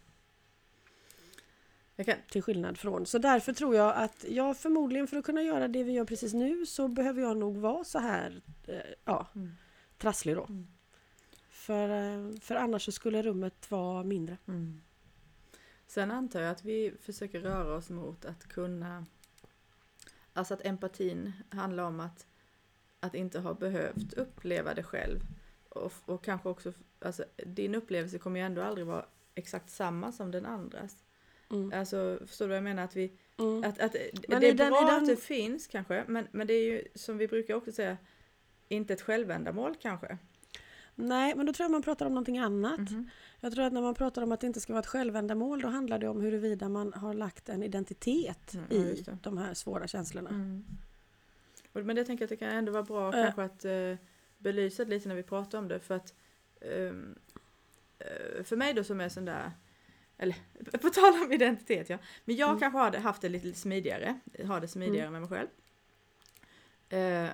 [2.04, 3.06] Kan, Till skillnad från.
[3.06, 6.34] Så därför tror jag att jag förmodligen för att kunna göra det vi gör precis
[6.34, 9.56] nu så behöver jag nog vara så här eh, ja, mm.
[9.98, 10.44] trasslig då.
[10.44, 10.66] Mm.
[11.50, 14.36] För, eh, för annars så skulle rummet vara mindre.
[14.48, 14.80] Mm.
[15.86, 19.06] Sen antar jag att vi försöker röra oss mot att kunna...
[20.32, 22.26] Alltså att empatin handlar om att,
[23.00, 25.20] att inte ha behövt uppleva det själv.
[25.74, 29.04] Och, och kanske också, alltså din upplevelse kommer ju ändå aldrig vara
[29.34, 30.96] exakt samma som den andras.
[31.50, 31.72] Mm.
[31.74, 32.82] Alltså förstår du vad jag menar?
[32.84, 33.64] Att vi, Mm.
[33.64, 33.96] att, att,
[34.28, 36.84] Men det är den- bra den- att det finns kanske, men, men det är ju
[36.94, 37.96] som vi brukar också säga,
[38.68, 40.18] inte ett självändamål kanske.
[40.94, 42.78] Nej, men då tror jag man pratar om någonting annat.
[42.78, 43.10] Mhm.
[43.40, 45.68] Jag tror att när man pratar om att det inte ska vara ett självändamål då
[45.68, 50.30] handlar det om huruvida man har lagt en identitet Mm, i de här svåra känslorna.
[50.30, 50.64] Mm.
[51.72, 53.22] Men det tänker jag att det kan ändå vara bra Eh.
[53.24, 54.06] kanske att eh,
[54.42, 56.14] belysa det lite när vi pratar om det för att
[56.60, 56.92] eh,
[58.44, 59.50] för mig då som är sån där
[60.18, 60.36] eller
[60.78, 62.60] på tal om identitet ja, men jag Mm.
[62.60, 65.48] kanske har det, haft det lite, smidigare, har det smidigare med mig själv.
[66.88, 67.30] Eh,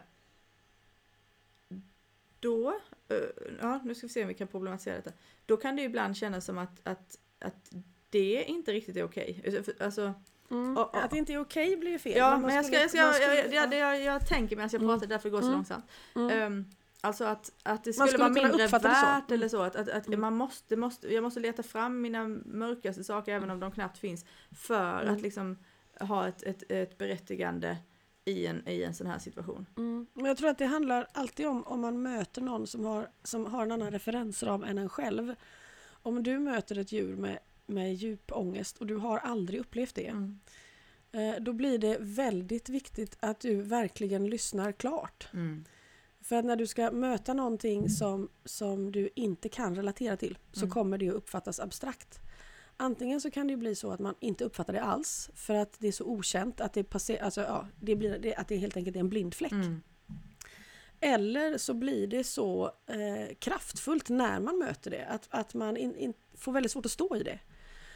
[2.40, 2.68] då,
[3.08, 3.16] eh,
[3.60, 5.10] ja nu ska vi se om vi kan problematisera detta.
[5.46, 7.70] Då kan det ju ibland kännas som att, att, att
[8.10, 9.42] det inte riktigt är okej.
[9.56, 10.14] Alltså, Alltså,
[10.50, 10.76] Mm.
[10.76, 12.16] Och- och- Att det inte är okej blir ju fel.
[12.16, 14.94] Ja, men jag, ska, jag, ska, jag, jag, jag, jag, tänker medan jag Mm.
[14.94, 15.56] pratar, därför går det så Mm.
[15.58, 15.84] långsamt.
[16.14, 16.64] Mm.
[17.00, 19.06] Alltså att, att det Man skulle, skulle vara mindre uppfatta det så.
[19.06, 19.40] värt Mm.
[19.40, 19.62] eller så.
[19.62, 20.20] Att, att, att Mm.
[20.20, 24.24] man måste, måste, jag måste leta fram mina mörkaste saker även om de knappt finns.
[24.52, 25.14] För Mm.
[25.14, 25.58] att liksom
[26.00, 27.76] ha ett, ett, ett berättigande
[28.24, 29.66] i en, i en sån här situation.
[29.76, 30.06] Mm.
[30.14, 33.46] Men jag tror att det handlar alltid om om man möter någon som har, som
[33.46, 35.34] har en annan referensram än en själv.
[35.90, 40.06] Om du möter ett djur med, med djup ångest och du har aldrig upplevt det.
[40.06, 40.40] Mm.
[41.12, 45.28] Eh, då blir det väldigt viktigt att du verkligen lyssnar klart.
[45.32, 45.64] Mm.
[46.28, 50.60] För att när du ska möta någonting som, som du inte kan relatera till så
[50.60, 50.70] Mm.
[50.70, 52.18] kommer det att uppfattas abstrakt.
[52.76, 55.88] Antingen så kan det bli så att man inte uppfattar det alls för att det
[55.88, 58.96] är så okänt att det, passer, alltså, ja, det, blir, det, att det helt enkelt
[58.96, 59.52] är en blind fläck.
[59.52, 59.80] Mm.
[61.00, 65.96] Eller så blir det så eh, kraftfullt när man möter det att, att man in,
[65.96, 67.38] in, får väldigt svårt att stå i det.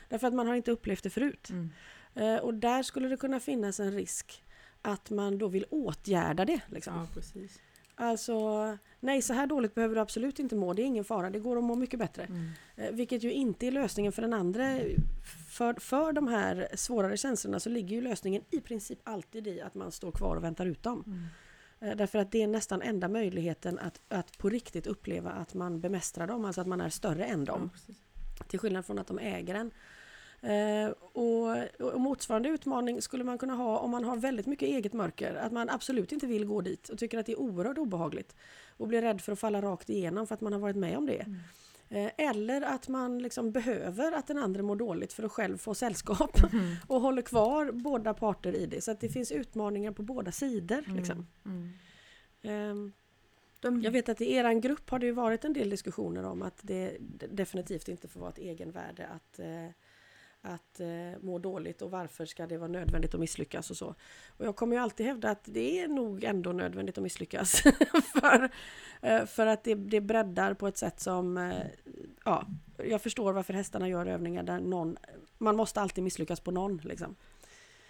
[0.09, 1.51] Därför att man har inte upplevt det förut.
[1.51, 1.71] Mm.
[2.15, 4.45] Eh, och där skulle det kunna finnas en risk
[4.83, 6.61] att man då vill åtgärda det.
[6.69, 6.95] Liksom.
[6.95, 7.59] Ja, precis.
[8.03, 11.39] Alltså, nej så här dåligt behöver du absolut inte må, det är ingen fara, det
[11.39, 12.25] går att må mycket bättre.
[12.25, 12.51] Mm.
[12.77, 14.79] Eh, vilket ju inte är lösningen för den andra.
[15.51, 19.75] För, för de här svårare känslorna så ligger ju lösningen i princip alltid i att
[19.75, 21.05] man står kvar och väntar ut dem.
[21.07, 21.27] Mm.
[21.81, 25.81] Eh, Därför att det är nästan enda möjligheten att, att på riktigt uppleva att man
[25.81, 27.71] bemästrar dem, alltså att man är större än dem.
[27.87, 27.95] Ja.
[28.49, 29.71] Till skillnad från att de äger en.
[30.43, 31.57] Eh, och,
[31.93, 35.35] och motsvarande utmaning skulle man kunna ha om man har väldigt mycket eget mörker.
[35.35, 38.37] Att man absolut inte vill gå dit och tycker att det är oerhört obehagligt.
[38.77, 41.07] Och blir rädd för att falla rakt igenom för att man har varit med om
[41.07, 41.21] det.
[41.21, 41.39] Mm.
[41.89, 45.75] Eh, eller att man liksom behöver att den andra mår dåligt för att själv få
[45.75, 46.53] sällskap.
[46.53, 46.75] Mm.
[46.87, 48.81] Och håller kvar båda parter i det.
[48.81, 50.85] Så att det finns utmaningar på båda sidor.
[50.97, 51.27] Liksom.
[51.45, 51.71] Mm.
[52.43, 52.93] Ehm,
[53.61, 56.59] De, jag vet att i eran grupp har det varit en del diskussioner om att
[56.63, 56.97] det
[57.31, 59.69] definitivt inte får vara ett egenvärde att, eh,
[60.43, 60.89] att eh,
[61.21, 63.95] må dåligt och varför ska det vara nödvändigt att misslyckas och så.
[64.37, 67.63] Och jag kommer ju alltid hävda att det är nog ändå nödvändigt att misslyckas.
[68.21, 68.51] för,
[69.03, 71.53] eh, för att det, det breddar på ett sätt som, eh,
[72.25, 74.97] ja, jag förstår varför hästarna gör övningar där någon,
[75.39, 77.15] man måste alltid misslyckas på någon liksom.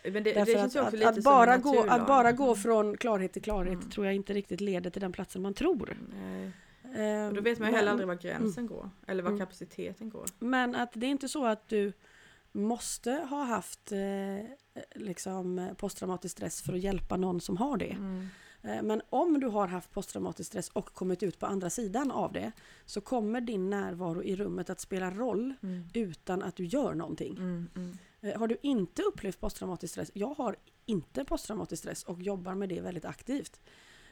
[0.05, 2.07] men det, det Därför ju att, att, att, bara gå, att naturlag.
[2.07, 3.91] bara gå från klarhet till klarhet Mm.
[3.91, 5.97] tror jag inte riktigt leder till den platsen man tror.
[6.23, 6.53] Nej.
[6.95, 8.91] Eh, Och då vet man ju heller aldrig var gränsen går.
[9.07, 9.41] Eller var Mm.
[9.41, 10.25] kapaciteten går.
[10.39, 11.93] Men att det är inte så att du
[12.53, 14.45] måste ha haft eh,
[14.95, 17.91] liksom posttraumatisk stress för att hjälpa någon som har det.
[17.93, 18.29] Mm.
[18.63, 22.33] Eh, men om du har haft posttraumatisk stress och kommit ut på andra sidan av
[22.33, 22.53] det
[22.87, 25.89] så kommer din närvaro i rummet att spela roll Mm.
[25.95, 27.37] utan att du gör någonting.
[27.37, 27.69] Mm.
[27.77, 27.99] Mm.
[28.21, 32.69] Eh, har du inte upplevt posttraumatisk stress, jag har inte posttraumatisk stress och jobbar med
[32.69, 33.61] det väldigt aktivt.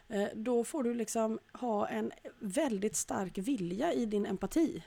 [0.09, 4.83] Eh, då får du liksom ha en väldigt stark vilja i din empati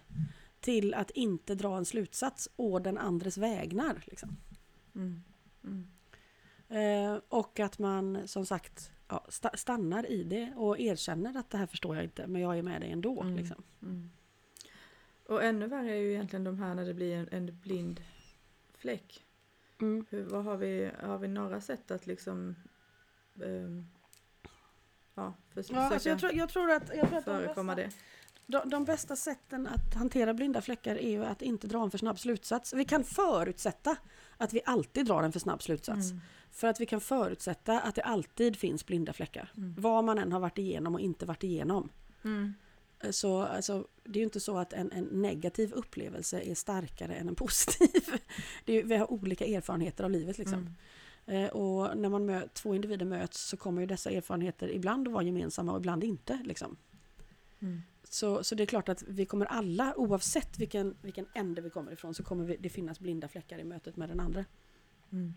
[0.64, 4.04] till att inte dra en slutsats å den andres vägnar.
[4.06, 4.38] Liksom.
[4.96, 5.24] Mm.
[5.64, 5.88] Mm.
[6.70, 11.58] Eh, och att man som sagt ja, sta- stannar i det och erkänner att det
[11.58, 13.22] här förstår jag inte men jag är med dig ändå.
[13.22, 13.36] Mm.
[13.36, 13.64] Liksom.
[13.82, 14.10] Mm.
[15.26, 18.02] Och ännu värre är ju egentligen de här när det blir en, en blind
[18.78, 19.26] fläck.
[19.82, 20.06] Mm.
[20.10, 22.56] Hur, vad har, vi, har vi några sätt att liksom
[23.44, 23.86] ehm,
[25.16, 27.76] ja, förs- Ja, alltså försöka jag, tror, jag tror att, jag tror att de, förekomma
[27.76, 28.23] bästa, det?
[28.48, 31.98] De, de bästa sätten att hantera blinda fläckar är ju att inte dra en för
[31.98, 32.74] snabb slutsats.
[32.74, 33.96] Vi kan förutsätta
[34.38, 36.12] att vi alltid drar en för snabb slutsats.
[36.12, 36.22] Mm.
[36.52, 39.52] För att vi kan förutsätta att det alltid finns blinda fläckar.
[39.58, 39.76] Mm.
[39.78, 41.90] Vad man än har varit igenom och inte varit igenom.
[42.24, 42.54] Mm.
[43.12, 47.28] Så alltså, det är ju inte så att en, en negativ upplevelse är starkare än
[47.28, 48.04] en positiv.
[48.66, 50.38] Är, vi har olika erfarenheter av livet.
[50.38, 50.76] Liksom.
[51.26, 51.44] Mm.
[51.46, 55.14] Eh, och när man mö, två individer möts så kommer ju dessa erfarenheter ibland att
[55.14, 56.40] vara gemensamma och ibland inte.
[56.44, 56.78] Liksom.
[58.10, 61.92] Så, så det är klart att vi kommer alla, oavsett vilken, vilken ände vi kommer
[61.92, 64.46] ifrån, så kommer vi, det finnas blinda fläckar i mötet med den andra.
[65.12, 65.34] Mm.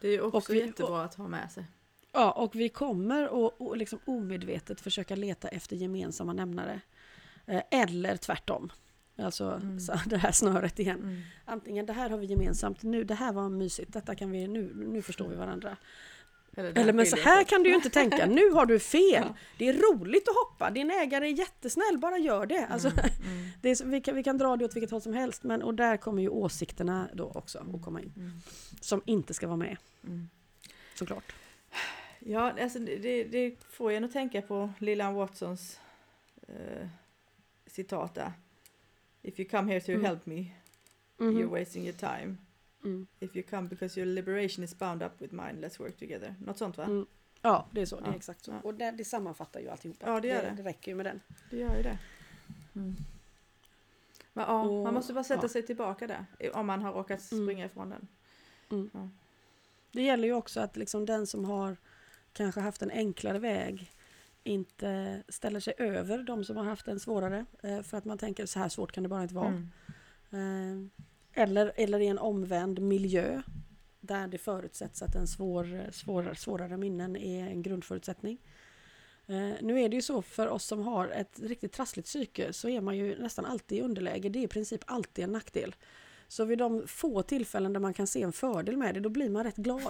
[0.00, 1.64] Det är också Och vi- jättebra att ha med sig.
[2.12, 6.80] Ja, och vi kommer att och liksom omedvetet försöka leta efter gemensamma nämnare.
[7.46, 8.72] Eh, eller tvärtom.
[9.16, 9.80] Alltså Mm.
[9.80, 10.98] så det här snöret igen.
[11.02, 11.20] Mm.
[11.44, 14.72] Antingen det här har vi gemensamt, nu det här var mysigt, detta kan vi, nu,
[14.74, 15.76] nu förstår vi varandra.
[16.56, 19.24] Eller, Eller men så här kan du ju inte tänka, nu har du fel.
[19.26, 19.34] Ja.
[19.58, 22.66] Det är roligt att hoppa, din ägare är jättesnäll, bara gör det.
[22.66, 23.04] Alltså, Mm.
[23.32, 23.48] Mm.
[23.62, 25.74] det är, vi, kan, vi kan dra det åt vilket håll som helst, men och
[25.74, 28.12] där kommer ju åsikterna då också att komma in.
[28.16, 28.32] Mm.
[28.80, 30.28] Som inte ska vara med, Mm.
[30.94, 31.32] såklart.
[32.18, 35.80] Ja, alltså det, det- får en att tänka på Lillan Watsons
[36.48, 36.88] eh,
[37.66, 38.32] citat där.
[39.22, 40.04] If you come here to Mm.
[40.04, 40.44] help me,
[41.18, 42.36] you're wasting your time.
[42.84, 43.06] Mm.
[43.20, 46.34] If you come because your liberation is bound up with mine, let's work together.
[46.40, 46.84] Något sånt va?
[46.84, 47.06] Mm.
[47.42, 47.96] Ja, det är så.
[48.00, 48.50] Det är Ja, exakt så.
[48.50, 48.60] ja.
[48.62, 50.06] Och det, det sammanfattar ju alltihopa.
[50.06, 50.50] Ja, det gör det.
[50.50, 50.56] det.
[50.56, 51.20] Det räcker ju med den.
[51.50, 51.98] Det gör ju det.
[52.74, 52.96] Mm.
[54.32, 55.48] Men, ja, Och- man måste bara sätta ja.
[55.48, 56.24] sig tillbaka där.
[56.54, 57.44] Om man har råkat Mm.
[57.46, 58.08] springa ifrån den.
[59.92, 61.76] Det gäller ju också att liksom den som har
[62.32, 63.92] kanske haft en enklare väg
[64.44, 67.46] inte ställer sig över de som har haft en svårare.
[67.62, 69.62] eh, För att man tänker så här svårt kan det bara inte vara.
[70.32, 70.90] Mm.
[71.38, 73.42] Eller, eller i en omvänd miljö
[74.00, 78.38] där det förutsätts att en svår, svårare, svårare minnen är en grundförutsättning.
[79.26, 82.68] Eh, Nu är det ju så för oss som har ett riktigt trassligt psyke så
[82.68, 84.28] är man ju nästan alltid i underläge.
[84.28, 85.74] Det är i princip alltid en nackdel.
[86.30, 89.30] Så vid de få tillfällen där man kan se en fördel med det, då blir
[89.30, 89.86] man rätt glad.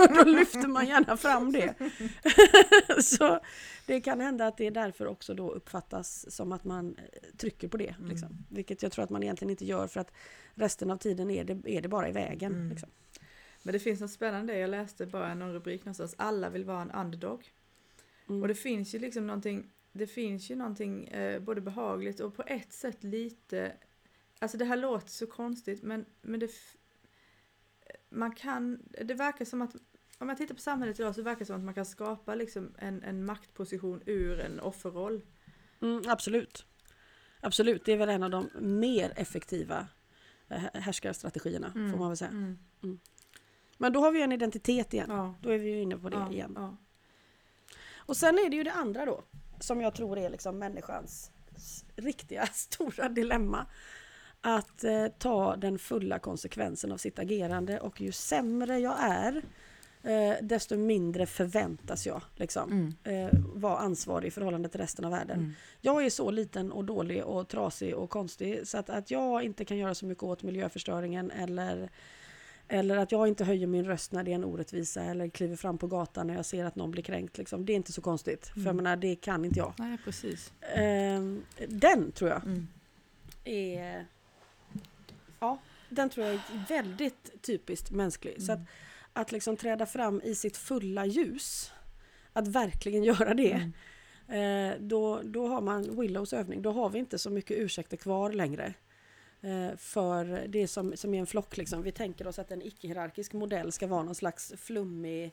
[0.00, 1.74] Och då lyfter man gärna fram det.
[3.02, 3.40] så
[3.86, 7.76] det kan hända att det därför också då uppfattas som att man eh, trycker på
[7.76, 7.94] det.
[7.98, 8.08] Mm.
[8.08, 8.46] Liksom.
[8.50, 10.12] Vilket jag tror att man egentligen inte gör för att
[10.54, 12.52] resten av tiden är det, är det bara i vägen.
[12.52, 12.70] Mm.
[12.70, 12.88] Liksom.
[13.62, 16.90] Men det finns något spännande, jag läste bara någon rubrik någonstans, alla vill vara en
[16.90, 17.52] underdog.
[18.28, 18.42] Mm.
[18.42, 22.42] Och det finns ju liksom någonting, det finns ju någonting eh, både behagligt och på
[22.46, 23.72] ett sätt lite,
[24.38, 26.50] alltså det här låter så konstigt men, men det,
[28.08, 29.74] man kan, det verkar som att,
[30.18, 32.74] om man tittar på samhället idag så verkar det som att man kan skapa liksom
[32.78, 35.22] en, en maktposition ur en offerroll.
[35.80, 36.66] Mm, absolut.
[37.40, 39.88] Absolut, det är väl en av de mer effektiva
[40.48, 41.90] eh, härskarstrategierna Mm.
[41.90, 42.30] får man väl säga.
[42.30, 42.58] Mm.
[43.78, 45.06] Men då har vi ju en identitet igen.
[45.10, 45.34] Ja.
[45.42, 46.52] Då är vi ju inne på det ja, igen.
[46.56, 46.76] Ja.
[47.96, 49.24] Och sen är det ju det andra då,
[49.60, 51.30] som jag tror är liksom människans
[51.96, 53.66] riktiga stora dilemma.
[54.40, 59.42] Att eh, ta den fulla konsekvensen av sitt agerande och ju sämre jag är,
[60.02, 62.72] eh, desto mindre förväntas jag liksom,
[63.04, 63.26] Mm.
[63.26, 65.38] eh, vara ansvarig i förhållande till resten av världen.
[65.38, 65.52] Mm.
[65.80, 69.64] Jag är så liten och dålig och trasig och konstig så att, att jag inte
[69.64, 71.90] kan göra så mycket åt miljöförstöringen eller,
[72.68, 75.78] eller att jag inte höjer min röst när det är en orättvisa eller kliver fram
[75.78, 77.38] på gatan när jag ser att någon blir kränkt.
[77.38, 77.64] Liksom.
[77.66, 78.76] Det är inte så konstigt, för jag Mm.
[78.76, 79.72] menar, det kan inte jag.
[79.78, 80.52] Nej, precis.
[80.74, 82.68] Ehm, den tror jag Mm.
[83.44, 84.06] är...
[85.40, 88.42] Ja, den tror jag är väldigt typiskt mänsklig.
[88.42, 88.68] Så att, Mm.
[89.12, 91.72] att liksom träda fram i sitt fulla ljus,
[92.32, 93.72] att verkligen göra det, Mm.
[94.30, 96.62] Eh, då, då har man Willows övning.
[96.62, 98.74] Då har vi inte så mycket ursäkter kvar längre.
[99.40, 101.56] Eh, för det som, som är en flock.
[101.56, 101.82] Liksom.
[101.82, 105.32] Vi tänker oss att en icke-hierarkisk modell ska vara någon slags flummig,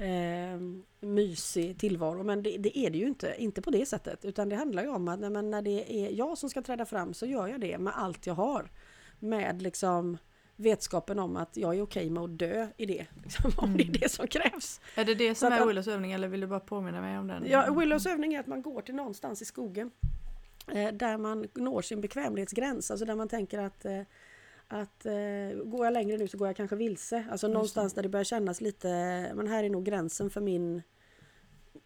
[0.00, 0.60] eh,
[1.00, 2.22] mysig tillvaro.
[2.22, 3.34] Men det, det är det ju inte.
[3.38, 4.24] Inte på det sättet.
[4.24, 7.14] Utan det handlar ju om att nej, när det är jag som ska träda fram
[7.14, 8.70] så gör jag det med allt jag har.
[9.20, 10.18] Med liksom
[10.56, 13.06] vetskapen om att jag är okej med att dö i det.
[13.22, 14.80] Liksom, om det är det som krävs.
[14.94, 17.18] Är det det Så som att- är Willows övning eller vill du bara påminna mig
[17.18, 17.44] om den?
[17.46, 19.90] Ja, Willows övning är att man går till någonstans i skogen
[20.72, 24.02] eh, där man når sin bekvämlighetsgräns, alltså där man tänker att eh,
[24.68, 27.24] att eh, går jag längre nu så går jag kanske vilse.
[27.30, 27.52] Alltså det.
[27.52, 28.88] någonstans där det börjar kännas lite,
[29.34, 30.82] men här är nog gränsen för min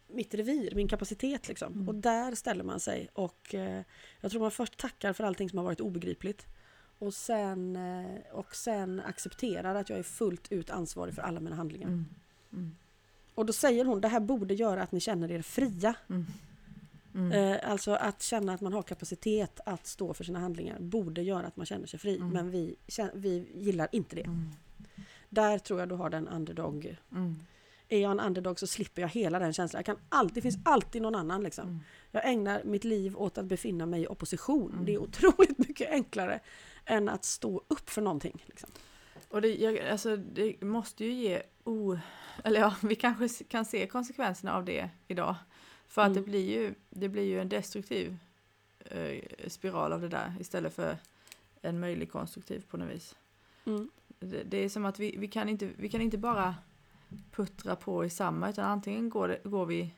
[0.07, 1.73] mitt revir, min kapacitet liksom.
[1.73, 1.87] Mm.
[1.89, 3.81] Och där ställer man sig och eh,
[4.21, 6.45] jag tror man först tackar för allting som har varit obegripligt.
[6.99, 11.55] Och sen, eh, och sen accepterar att jag är fullt ut ansvarig för alla mina
[11.55, 11.87] handlingar.
[11.87, 12.05] Mm.
[12.53, 12.75] Mm.
[13.35, 15.95] Och då säger hon, det här borde göra att ni känner er fria.
[16.09, 16.25] Mm.
[17.15, 17.31] Mm.
[17.31, 21.47] Eh, alltså att känna att man har kapacitet att stå för sina handlingar borde göra
[21.47, 22.17] att man känner sig fri.
[22.17, 22.29] Mm.
[22.29, 22.75] Men vi,
[23.13, 24.23] vi gillar inte det.
[24.23, 24.49] Mm.
[25.29, 26.97] Där tror jag du har den underdog.
[27.11, 27.35] Mm.
[27.89, 29.79] Är jag en underdog så slipper jag hela den känslan.
[29.79, 31.67] Jag kan alltid, det finns alltid någon annan liksom.
[31.67, 31.79] Mm.
[32.11, 34.81] Jag ägnar mitt liv åt att befinna mig i opposition.
[34.85, 36.39] Det är otroligt mycket enklare
[36.85, 38.43] än att stå upp för någonting.
[38.45, 38.69] Liksom.
[39.29, 41.97] Och det, jag, alltså, det måste ju ge o...
[42.43, 45.35] Eller ja, vi kanske kan se konsekvenserna av det idag.
[45.87, 46.23] För att Mm.
[46.23, 48.17] det, blir ju, det blir ju en destruktiv
[48.79, 50.97] eh, spiral av det där istället för
[51.61, 53.15] en möjlig konstruktiv på något vis.
[53.65, 53.89] Mm.
[54.19, 56.55] Det, det är som att vi, vi, kan inte, vi kan inte bara
[57.31, 59.93] puttra på i samma utan antingen går, det, går vi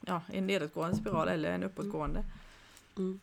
[0.00, 2.24] ja, i en nedåtgående spiral eller en uppåtgående.
[2.96, 3.20] Mm.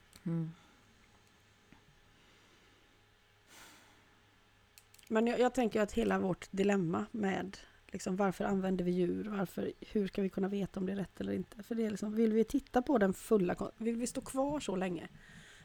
[5.09, 9.23] Men jag, jag tänker att hela vårt dilemma med liksom, varför använder vi djur?
[9.23, 11.63] Varför, hur ska vi kunna veta om det är rätt eller inte?
[11.63, 14.75] För det är liksom, vill vi titta på den fulla Vill vi stå kvar så
[14.75, 15.07] länge?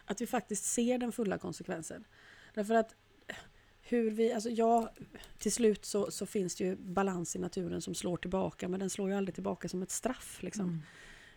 [0.04, 2.04] Att vi faktiskt ser den fulla konsekvensen.
[2.54, 2.94] Därför att
[3.82, 4.92] hur vi, alltså ja,
[5.38, 8.90] till slut så, så finns det ju balans i naturen som slår tillbaka men den
[8.90, 10.42] slår ju aldrig tillbaka som ett straff.
[10.42, 10.64] Liksom.
[10.68, 10.80] Mm.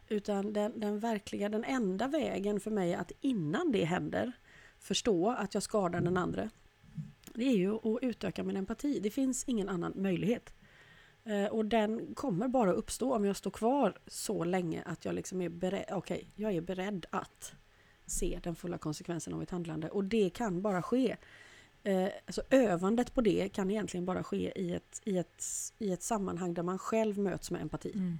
[0.07, 4.31] Utan den, den verkliga, den enda vägen för mig att innan det händer
[4.79, 6.49] förstå att jag skadar den andra.
[7.35, 8.99] Det är ju att utöka min empati.
[8.99, 10.53] Det finns ingen annan möjlighet.
[11.23, 15.41] Eh, och den kommer bara uppstå om jag står kvar så länge att jag liksom
[15.41, 17.53] är beredd, okej, jag är beredd att
[18.05, 19.89] se den fulla konsekvensen av mitt handlande.
[19.89, 21.17] Och det kan bara ske.
[21.83, 25.43] Eh, alltså övandet på det kan egentligen bara ske i ett, i, ett,
[25.77, 27.91] i ett sammanhang där man själv möts med empati.
[27.95, 28.17] Mm.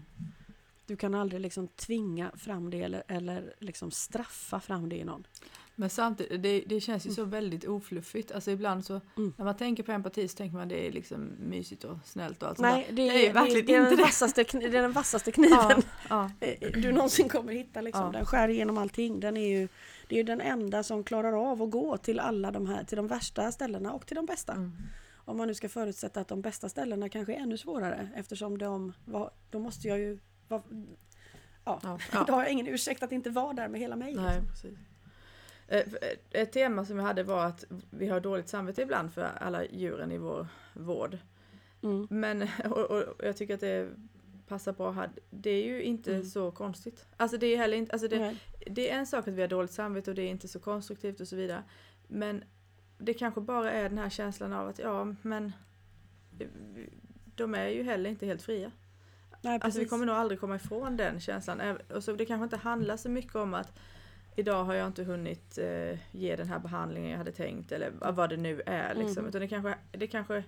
[0.86, 5.28] Du kan aldrig liksom tvinga fram det eller, eller liksom straffa fram det i någon.
[5.76, 8.32] Men samtidigt, det, det känns ju så väldigt ofluffigt.
[8.32, 9.34] Alltså ibland så, Mm.
[9.38, 12.50] när man tänker på empati så tänker man det är liksom mysigt och snällt och
[12.50, 14.04] allt Nej, sånt det är, det är verkligen det är, inte den det.
[14.04, 15.58] vassaste, det är den vassaste kniven
[16.10, 17.82] Ja, ja, eh, du någonsin kommer hitta.
[17.82, 18.06] Liksom.
[18.06, 18.12] Ja.
[18.12, 19.20] Den skär igenom allting.
[19.20, 19.68] Den är ju,
[20.08, 22.98] det är ju den enda som klarar av att gå till alla de här, till
[22.98, 24.54] de värsta ställena och till de bästa.
[24.54, 24.72] mm.
[25.28, 28.94] Om man nu ska förutsätta att de bästa ställena kanske är ännu svårare eftersom de
[29.06, 30.62] var, då måste jag ju vara,
[31.66, 34.16] ja, ja, då har jag ingen ursäkt att inte vara där med hela mig.
[34.16, 34.48] Nej, liksom.
[34.52, 34.70] precis.
[34.74, 35.55] Eh, för, eh,
[36.32, 40.12] Ett tema som jag hade var att vi har dåligt samvete ibland för alla djuren
[40.12, 41.18] i vår vård.
[41.84, 42.08] Mm.
[42.10, 43.90] Men, och, och jag tycker att det
[44.48, 45.10] passar bra här.
[45.30, 46.26] Det är ju inte Mm.
[46.26, 47.06] så konstigt.
[47.18, 48.36] Alltså det är heller inte, alltså det,
[48.68, 51.20] det är en sak att vi har dåligt samvete och det är inte så konstruktivt
[51.20, 51.64] och så vidare.
[52.08, 52.44] Men
[52.98, 55.54] det kanske bara är den här känslan av att ja, men
[56.40, 56.48] eh,
[57.36, 58.72] de är ju heller inte helt fria.
[59.42, 61.78] Nej, Alltså vi kommer nog aldrig komma ifrån den känslan.
[61.94, 63.74] Och så det kanske inte handlar så mycket om att
[64.36, 68.30] idag har jag inte hunnit eh, ge den här behandlingen jag hade tänkt eller vad-
[68.30, 68.94] det nu är.
[68.96, 69.18] Liksom.
[69.18, 69.30] Mm.
[69.30, 70.44] Utan det kanske, det, kanske,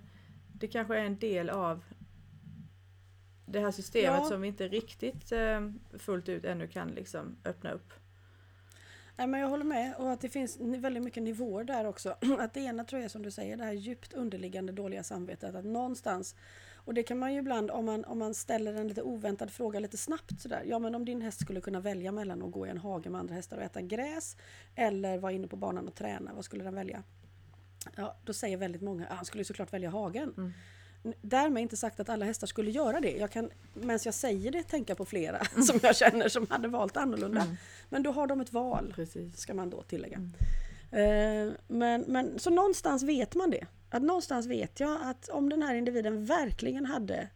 [0.54, 1.84] det kanske är en del av
[3.46, 4.26] det här systemet Ja.
[4.26, 7.94] som vi inte riktigt eh, fullt ut ännu kan liksom öppna upp.
[9.18, 12.10] Nej, men jag håller med och att det finns väldigt mycket nivåer där också.
[12.40, 15.56] Att det ena tror jag som du säger, det här djupt underliggande dåliga samvetet.
[15.56, 16.36] Att någonstans,
[16.88, 19.80] och det kan man ju ibland om man, om man ställer en lite oväntad fråga
[19.80, 20.64] lite snabbt sådär.
[20.66, 23.20] Ja men om din häst skulle kunna välja mellan att gå i en hage med
[23.20, 24.38] andra hästar och äta gräs
[24.76, 27.04] eller vara inne på banan och träna, vad skulle den välja?
[27.96, 30.34] Ja, då säger väldigt många, ah, han skulle såklart välja hagen.
[30.38, 30.54] Mm.
[31.22, 33.12] Därmed inte sagt att alla hästar skulle göra det.
[33.12, 36.98] Jag kan, medan jag säger det, tänka på flera som jag känner som hade valt
[36.98, 37.42] annorlunda.
[37.42, 37.56] Mm.
[37.90, 39.38] Men då har de ett val Precis.
[39.38, 40.18] ska man då tillägga.
[40.18, 41.48] Mm.
[41.50, 43.66] Eh, men, men så någonstans vet man det.
[43.90, 47.30] Att någonstans vet jag att om den här individen verkligen hade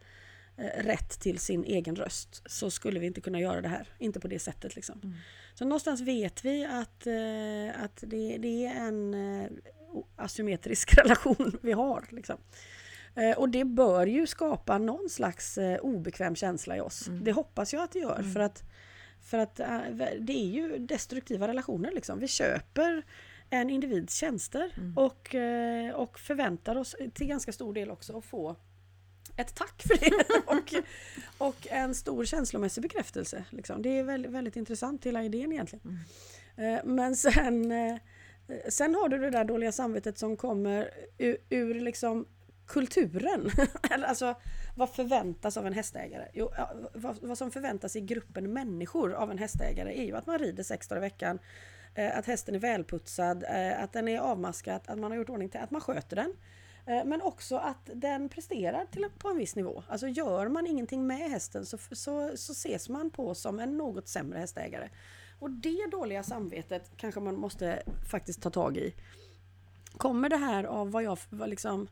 [0.57, 3.87] eh, rätt till sin egen röst så skulle vi inte kunna göra det här.
[3.99, 4.99] Inte på det sättet liksom.
[5.03, 5.15] Mm.
[5.53, 9.49] Så någonstans vet vi att, eh, att det, det är en eh,
[10.15, 12.05] asymmetrisk relation vi har.
[12.09, 12.37] Liksom.
[13.37, 17.07] Och det bör ju skapa någon slags obekväm känsla i oss.
[17.07, 17.23] Mm.
[17.23, 18.19] Det hoppas jag att det gör.
[18.19, 18.33] Mm.
[18.33, 18.63] För att,
[19.21, 19.55] för att
[20.19, 21.91] det är ju destruktiva relationer.
[21.91, 22.19] Liksom.
[22.19, 23.03] Vi köper
[23.53, 24.97] en individs tjänster Mm.
[24.97, 28.55] och, eh, och förväntar oss till ganska stor del också att få
[29.37, 30.83] ett tack för det och,
[31.47, 33.43] och en stor känslomässig bekräftelse.
[33.49, 33.81] Liksom.
[33.81, 35.99] Det är väldigt, väldigt intressant hela idén egentligen.
[36.57, 36.73] Mm.
[36.75, 37.97] Eh, Men sen, eh,
[38.69, 42.25] sen har du det där dåliga samvetet som kommer ur, ur liksom
[42.67, 43.49] kulturen.
[44.07, 44.35] Alltså,
[44.75, 46.27] vad förväntas av en hästägare?
[46.33, 46.51] Jo,
[46.93, 50.63] vad, vad som förväntas i gruppen människor av en hästägare är ju att man rider
[50.63, 51.39] sex dagar i veckan,
[51.95, 55.49] Eh, att hästen är välputsad, eh, att den är avmaskad, att man har gjort ordning
[55.49, 56.33] till, att man sköter den.
[56.85, 59.83] Eh, men också att den presterar till, på en viss nivå.
[59.87, 64.07] Alltså gör man ingenting med hästen så, så, så ses man på som en något
[64.07, 64.89] sämre hästägare.
[65.39, 68.93] Och det dåliga samvetet kanske man måste faktiskt ta tag i.
[69.97, 71.87] Kommer det här av vad jag vad liksom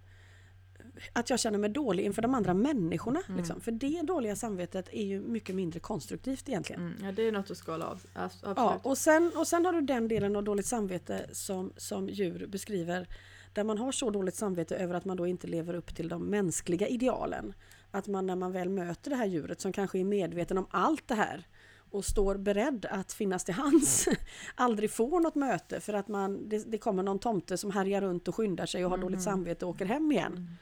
[1.13, 3.21] att jag känner mig dålig inför de andra människorna.
[3.27, 3.37] Mm.
[3.37, 3.61] Liksom.
[3.61, 6.81] För det dåliga samvetet är ju mycket mindre konstruktivt egentligen.
[6.81, 8.01] Mm, ja, det är något att skala av.
[8.13, 8.57] Absolut.
[8.57, 12.47] Ja, och, sen, och sen har du den delen av dåligt samvete som, som djur
[12.47, 13.07] beskriver.
[13.53, 16.25] Där man har så dåligt samvete över att man då inte lever upp till de
[16.25, 17.53] mänskliga idealen.
[17.91, 21.07] Att man när man väl möter det här djuret som kanske är medveten om allt
[21.07, 21.47] det här
[21.91, 24.07] och står beredd att finnas till hands.
[24.55, 28.27] Aldrig får något möte för att man, det, det kommer någon tomte som härjar runt
[28.27, 30.57] och skyndar sig och har dåligt samvete och åker hem igen.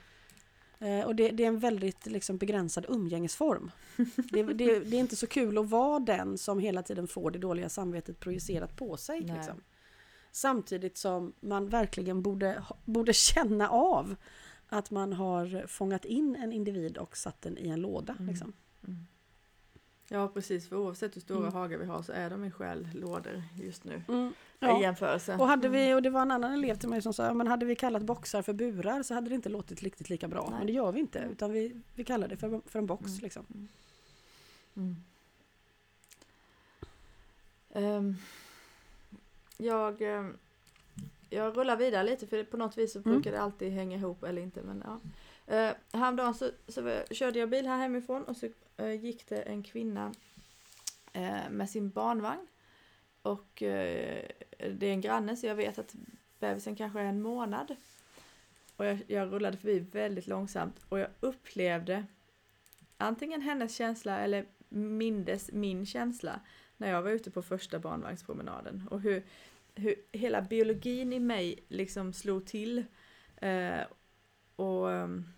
[0.79, 3.71] Eh, och det, det är en väldigt liksom, begränsad umgängesform.
[4.31, 7.39] Det, det, det är inte så kul att vara den som hela tiden får det
[7.39, 9.21] dåliga samvetet projicerat på sig.
[9.21, 9.61] Liksom.
[10.31, 14.15] Samtidigt som man verkligen borde, borde känna av
[14.67, 18.15] att man har fångat in en individ och satt den i en låda.
[18.19, 18.27] Mm.
[18.27, 18.53] Liksom.
[20.09, 21.53] Ja precis, för oavsett hur stora Mm.
[21.53, 24.01] hagar vi har så är de i själ lådor just nu.
[24.07, 24.27] Mm.
[24.27, 24.81] I Ja.
[24.81, 25.35] jämförelse.
[25.35, 27.65] Och, hade vi, och det var en annan elev till mig som sa, men hade
[27.65, 30.47] vi kallat boxar för burar så hade det inte låtit riktigt lika bra.
[30.49, 30.57] Nej.
[30.57, 31.31] Men det gör vi inte, Mm.
[31.31, 33.05] utan vi, vi kallar det för, för en box.
[33.11, 33.19] Mm.
[33.21, 33.45] Liksom.
[34.75, 34.95] Mm.
[37.73, 38.15] Ehm,
[39.57, 40.37] jag, ehm,
[41.29, 43.11] jag rullar vidare lite för på något vis så Mm.
[43.11, 44.61] brukar det alltid hänga ihop eller inte.
[44.61, 44.99] Men, ja.
[45.51, 49.63] Uh, häromdagen så, så körde jag bil här hemifrån och så eh, gick det en
[49.63, 50.13] kvinna
[51.13, 52.47] eh, med sin barnvagn.
[53.21, 54.25] Och eh,
[54.57, 55.95] det är en granne så jag vet att
[56.39, 57.75] bebisen kanske är en månad.
[58.75, 62.05] Och jag, jag rullade förbi väldigt långsamt och jag upplevde
[62.97, 66.39] antingen hennes känsla eller mindes min känsla
[66.77, 69.25] när jag var ute på första barnvagnspromenaden och hur,
[69.75, 72.83] hur hela biologin i mig liksom slog till
[73.37, 73.81] eh,
[74.55, 75.33] och um,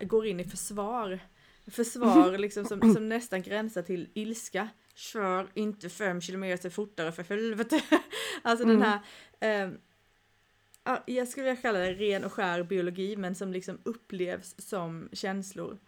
[0.00, 1.20] går in i försvar.
[1.66, 4.68] Försvar liksom som, som nästan gränsar till ilska.
[4.94, 7.80] Kör inte fem kilometer fortare för helvete.
[8.42, 8.88] alltså den Mm.
[8.88, 9.00] här
[9.40, 9.78] ehm,
[10.84, 15.08] ja, jag skulle vilja kalla det ren och skär biologi men som liksom upplevs som
[15.12, 15.78] känslor.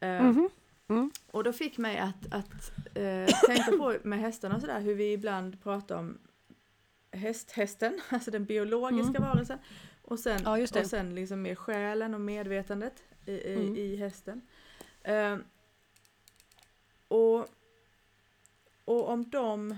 [0.00, 0.48] Eh, Mhm.
[0.88, 1.10] Mm.
[1.30, 5.12] och då fick mig att, att eh, tänka på med hästarna och sådär hur vi
[5.12, 6.18] ibland pratar om
[7.12, 9.22] hästhästen, alltså den biologiska Mm.
[9.22, 9.58] varelsen.
[10.10, 13.76] Och sen, Ja, och sen liksom mer själen och medvetandet i, i, Mm.
[13.76, 14.40] i hästen.
[15.02, 15.38] Eh,
[17.08, 17.48] och,
[18.84, 19.76] och om de...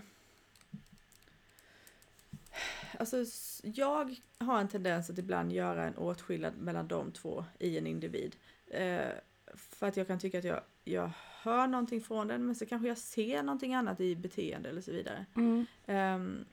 [2.98, 3.16] Alltså
[3.62, 8.36] jag har en tendens att ibland göra en åtskillnad mellan de två i en individ.
[8.66, 9.10] Eh,
[9.54, 11.10] för att jag kan tycka att jag, jag
[11.42, 14.92] hör någonting från den men så kanske jag ser någonting annat i beteende eller så
[14.92, 15.26] vidare.
[15.36, 15.66] Mm.
[15.86, 16.44] Ehm,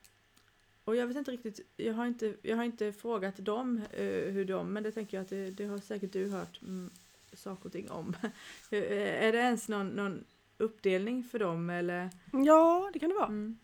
[0.90, 4.46] och jag vet inte riktigt, jag har inte, jag har inte frågat dem eh, hur
[4.46, 6.90] de, men det tänker jag att det, det har säkert du hört mm,
[7.34, 8.16] saker och ting om.
[8.72, 10.24] Eh, är det ens någon, någon
[10.58, 12.10] uppdelning för dem eller?
[12.32, 13.28] Ja, det kan det vara.
[13.28, 13.58] Mm.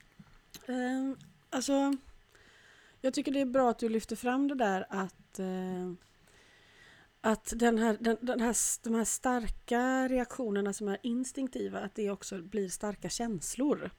[0.65, 1.17] Eh,
[1.49, 1.95] alltså,
[3.01, 5.91] jag tycker det är bra att du lyfter fram det där att, eh,
[7.21, 12.09] att den här, den, den här, de här starka reaktionerna som är instinktiva, att det
[12.09, 13.91] också blir starka känslor.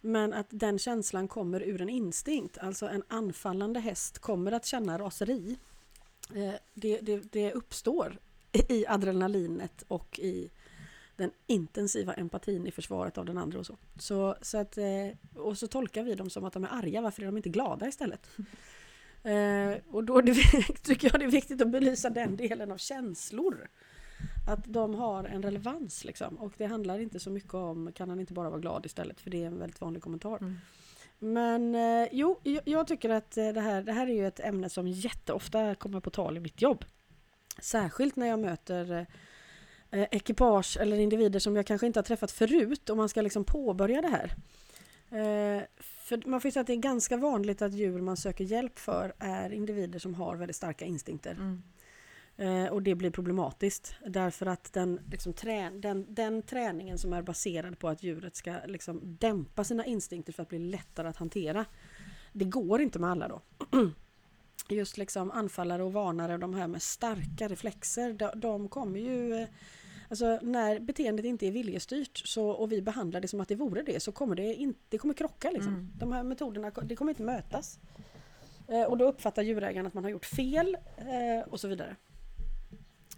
[0.00, 4.98] Men att den känslan kommer ur en instinkt, alltså en anfallande häst kommer att känna
[4.98, 5.56] raseri.
[6.34, 8.18] Eh, det, det, det uppstår
[8.68, 10.50] i adrenalinet och i
[11.16, 13.76] den intensiva empatin i försvaret av den andra och så.
[13.98, 17.22] så, så att, eh, och så tolkar vi dem som att de är arga, varför
[17.22, 18.26] är de inte glada istället?
[19.22, 20.34] Eh, och då det,
[20.82, 23.68] tycker jag det är viktigt att belysa den delen av känslor.
[24.48, 26.38] Att de har en relevans liksom.
[26.38, 29.20] Och det handlar inte så mycket om, kan han inte bara vara glad istället?
[29.20, 30.38] För det är en väldigt vanlig kommentar.
[30.38, 30.56] Mm.
[31.18, 34.68] Men eh, jo, jag, tycker att eh, det här, det här är ju ett ämne
[34.68, 36.84] som jätteofta kommer på tal i mitt jobb.
[37.58, 39.06] Särskilt när jag möter
[39.90, 43.44] eh, ekipage eller individer som jag kanske inte har träffat förut och man ska liksom
[43.44, 44.34] påbörja det här.
[45.10, 48.78] Eh, för man får säga att det är ganska vanligt att djur man söker hjälp
[48.78, 51.32] för är individer som har väldigt starka instinkter.
[51.32, 51.62] Mm.
[52.38, 57.22] Eh, och det blir problematiskt därför att den, liksom, trä, den, den träningen som är
[57.22, 61.64] baserad på att djuret ska liksom, dämpa sina instinkter för att bli lättare att hantera.
[62.32, 63.40] Det går inte med alla då.
[64.68, 69.34] Just liksom anfallare och varnare och de här med starka reflexer, de, de kommer ju...
[69.34, 69.48] eh,
[70.10, 73.82] Alltså när beteendet inte är viljestyrt så, och vi behandlar det som att det vore
[73.82, 75.50] det så kommer det, in, det kommer krocka.
[75.50, 75.74] Liksom.
[75.74, 75.90] Mm.
[75.98, 77.78] De här metoderna det kommer inte mötas.
[78.68, 81.96] Eh, och då uppfattar djurägaren att man har gjort fel eh, och så vidare.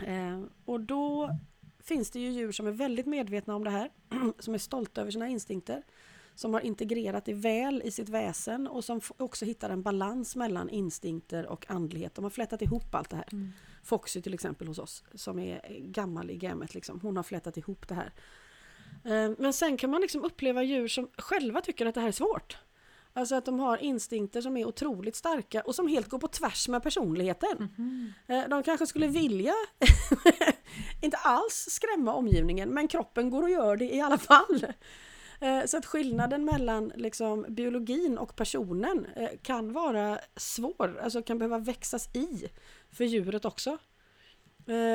[0.07, 1.31] Eh, och då
[1.83, 3.91] finns det ju djur som är väldigt medvetna om det här,
[4.39, 5.83] som är stolta över sina instinkter,
[6.35, 10.69] som har integrerat det väl i sitt väsen och som också hittar en balans mellan
[10.71, 12.15] instinkter och andlighet.
[12.15, 13.29] De har flätat ihop allt det här.
[13.33, 13.53] Mm.
[13.83, 17.01] Foxy till exempel hos oss, som är gammal i gamet, liksom.
[17.01, 18.13] hon har flätat ihop det här.
[19.05, 22.13] Eh, Men sen kan man liksom uppleva djur som själva tycker att det här är
[22.13, 22.59] svårt.
[23.13, 26.69] Alltså att de har instinkter som är otroligt starka och som helt går på tvärs
[26.69, 27.69] med personligheten.
[28.29, 29.55] Eh, De kanske skulle vilja,
[31.03, 34.67] inte alls skrämma omgivningen, men kroppen går och gör det i alla fall.
[35.41, 41.39] Eh, Så att skillnaden mellan liksom biologin och personen eh, kan vara svår, alltså kan
[41.39, 42.49] behöva växas i
[42.93, 43.79] för djuret också.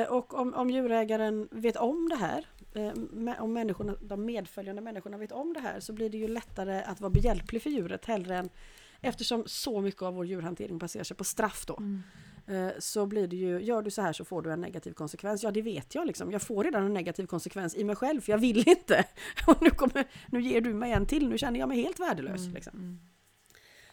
[0.08, 2.46] Och om, om djurägaren vet om det här,
[3.40, 7.00] om människorna, de medföljande människorna vet om det här så blir det ju lättare att
[7.00, 8.48] vara behjälplig för djuret hellre än
[9.00, 11.78] eftersom så mycket av vår djurhantering baserar sig på straff då.
[12.46, 15.42] eh, Så blir det ju, gör du så här så får du en negativ konsekvens.
[15.42, 16.30] Ja det vet jag liksom.
[16.32, 19.04] Jag får redan en negativ konsekvens i mig själv för jag vill inte.
[19.46, 22.40] Och nu, kommer, nu ger du mig en till, nu känner jag mig helt värdelös.
[22.54, 23.00] Liksom.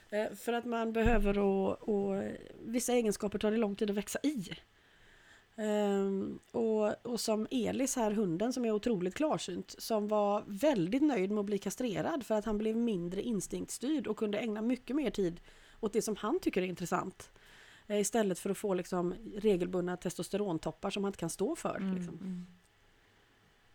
[0.09, 2.23] Eh, För att man behöver och, och
[2.65, 4.49] vissa egenskaper tar det lång tid att växa i.
[5.55, 11.31] Ehm, och, och som Elis här, hunden som är otroligt klarsynt, som var väldigt nöjd
[11.31, 15.09] med att bli kastrerad för att han blev mindre instinktstyrd och kunde ägna mycket mer
[15.09, 15.39] tid
[15.79, 17.31] åt det som han tycker är intressant.
[17.87, 21.75] Eh, istället för att få liksom regelbundna testosterontoppar som han inte kan stå för.
[21.75, 21.95] Mm.
[21.95, 22.45] Liksom.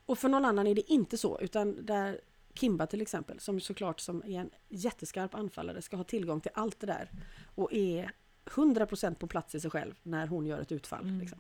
[0.07, 2.21] Och för någon annan är det inte så, utan där
[2.55, 6.81] Kimba till exempel, som såklart som är en jätteskarp anfallare, ska ha tillgång till allt
[6.81, 7.11] det där
[7.55, 8.13] och är
[8.51, 11.03] 100% på plats i sig själv när hon gör ett utfall.
[11.05, 11.21] Mm.
[11.21, 11.39] Liksom.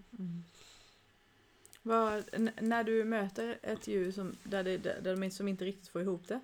[1.83, 5.65] Vad, n- när du möter ett djur som, där, det, där där de som inte
[5.65, 6.41] riktigt får ihop det,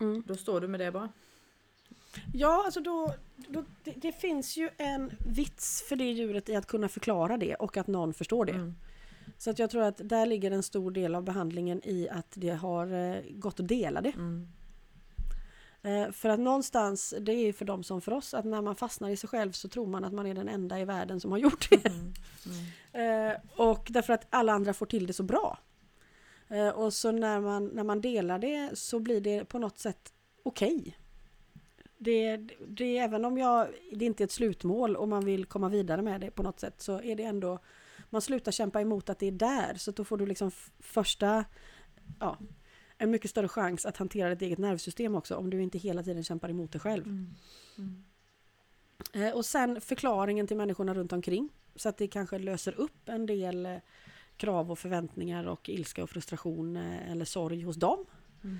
[0.00, 0.22] Mm.
[0.26, 1.08] då står du med det bara?
[2.34, 3.14] Ja, alltså då,
[3.48, 7.54] då det, det finns ju en vits för det djuret i att kunna förklara det
[7.54, 8.52] och att någon förstår det.
[8.52, 8.74] Mm.
[9.38, 12.50] Så att jag tror att där ligger en stor del av behandlingen i att det
[12.50, 14.10] har eh, gått att dela det.
[14.14, 14.48] Mm.
[15.86, 18.76] Eh, För att någonstans, det är ju för dem som för oss, att när man
[18.76, 21.30] fastnar i sig själv så tror man att man är den enda i världen som
[21.30, 21.86] har gjort det.
[21.88, 22.12] Mm.
[22.92, 23.30] Mm.
[23.30, 25.58] Eh, Och därför att alla andra får till det så bra.
[26.48, 30.12] Eh, Och så när man, när man delar det så blir det på något sätt
[30.42, 30.98] okej.
[31.98, 32.36] Det,
[32.68, 36.20] det, även om jag, det inte är ett slutmål och man vill komma vidare med
[36.20, 37.58] det på något sätt så är det ändå
[38.10, 41.44] man slutar kämpa emot att det är där så då får du liksom första
[42.20, 42.36] ja,
[42.98, 46.24] en mycket större chans att hantera ditt eget nervsystem också om du inte hela tiden
[46.24, 47.04] kämpar emot dig själv.
[47.06, 47.34] Mm.
[47.78, 48.04] Mm.
[49.12, 51.48] Eh, Och sen förklaringen till människorna runt omkring.
[51.74, 53.76] Så att det kanske löser upp en del eh,
[54.36, 58.04] krav och förväntningar och ilska och frustration eh, eller sorg hos dem.
[58.44, 58.58] Mm.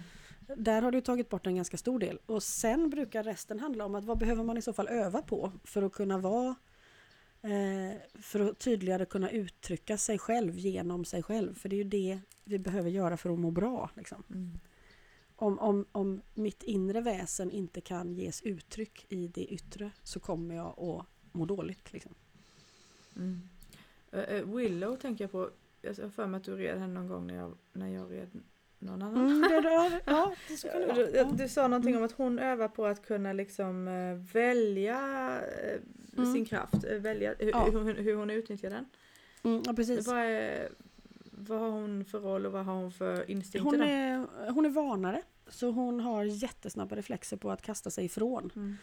[0.56, 2.18] Där har du tagit bort en ganska stor del.
[2.26, 5.52] Och sen brukar resten handla om att vad behöver man i så fall öva på
[5.64, 6.54] för att kunna vara
[8.14, 11.54] för att tydligare kunna uttrycka sig själv genom sig själv.
[11.54, 13.90] För det är ju det vi behöver göra för att må bra.
[13.94, 14.22] Liksom.
[14.30, 14.58] Mm.
[15.36, 20.54] Om, om, om mitt inre väsen inte kan ges uttryck i det yttre så kommer
[20.54, 21.92] jag att må dåligt.
[21.92, 22.14] Liksom.
[23.16, 23.48] Mm.
[24.10, 25.50] Eh, eh, Willow tänker jag på,
[25.82, 28.28] jag har för mig att du red henne någon gång när jag, när jag red
[28.78, 29.26] någon annan.
[29.26, 31.24] Mm, det rör, ja, det så kan det vara.
[31.32, 34.98] Du, sa någonting om att hon övar på att kunna liksom eh, välja
[35.40, 35.80] eh,
[36.18, 36.32] Mm.
[36.32, 37.64] sin kraft, eh, välja hur, Ja.
[37.64, 38.84] hur, hon- hur hon utnyttjar den.
[39.44, 40.06] Mm, ja, precis.
[40.06, 40.68] Vad, är,
[41.30, 43.70] vad har hon för roll och vad har hon för instinkter?
[43.70, 48.76] Hon är, hon är varnare, så hon har jättesnabba reflexer på att kasta sig ifrån.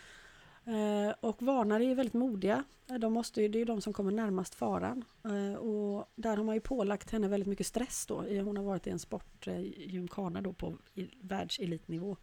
[0.66, 2.64] Eh, och varnare är ju väldigt modiga.
[2.90, 5.06] Eh, de måste ju, det är ju de som kommer närmast faran.
[5.24, 8.16] Eh, och där har man ju pålagt henne väldigt mycket stress då.
[8.22, 10.78] Hon har varit i en sportgymkana då på
[11.22, 12.18] världselitnivå.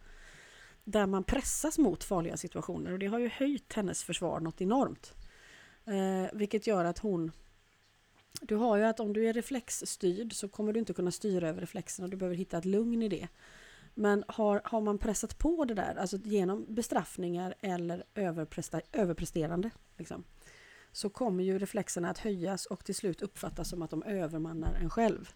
[0.83, 5.13] Där man pressas mot farliga situationer och det har ju höjt hennes försvar något enormt.
[6.33, 7.31] Vilket gör att hon
[8.41, 11.61] du har ju att om du är reflexstyrd så kommer du inte kunna styra över
[11.61, 12.07] reflexerna.
[12.07, 13.27] Du behöver hitta ett lugn i det.
[13.93, 18.03] Men har, har man pressat på det där, alltså genom bestraffningar eller
[18.91, 20.23] överpresterande, liksom,
[20.91, 24.89] så kommer ju reflexerna att höjas och till slut uppfattas som att de övermannar en
[24.89, 25.29] själv.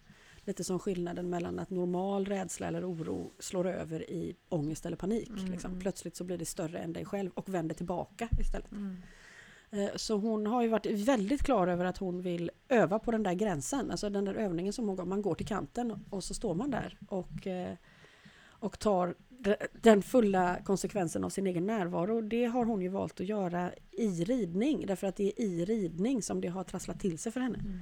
[0.47, 5.29] Lite som skillnaden mellan att normal rädsla eller oro slår över i ångest eller panik.
[5.29, 5.79] Mm, Liksom.
[5.79, 8.71] Plötsligt så blir det större än dig själv och vänder tillbaka istället.
[8.71, 8.97] Mm.
[9.69, 13.23] Eh, Så hon har ju varit väldigt klar över att hon vill öva på den
[13.23, 13.91] där gränsen.
[13.91, 16.71] Alltså den där övningen som hon går, man går till kanten och så står man
[16.71, 17.73] där och, eh,
[18.59, 22.21] och tar de- den fulla konsekvensen av sin egen närvaro.
[22.21, 26.21] Det har hon ju valt att göra i ridning därför att det är i ridning
[26.21, 27.59] som det har trasslat till sig för henne.
[27.59, 27.79] Mm.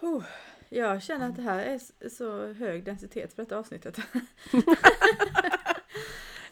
[0.00, 0.24] Huh.
[0.68, 3.98] Jag känner att det här är så hög densitet för detta avsnittet.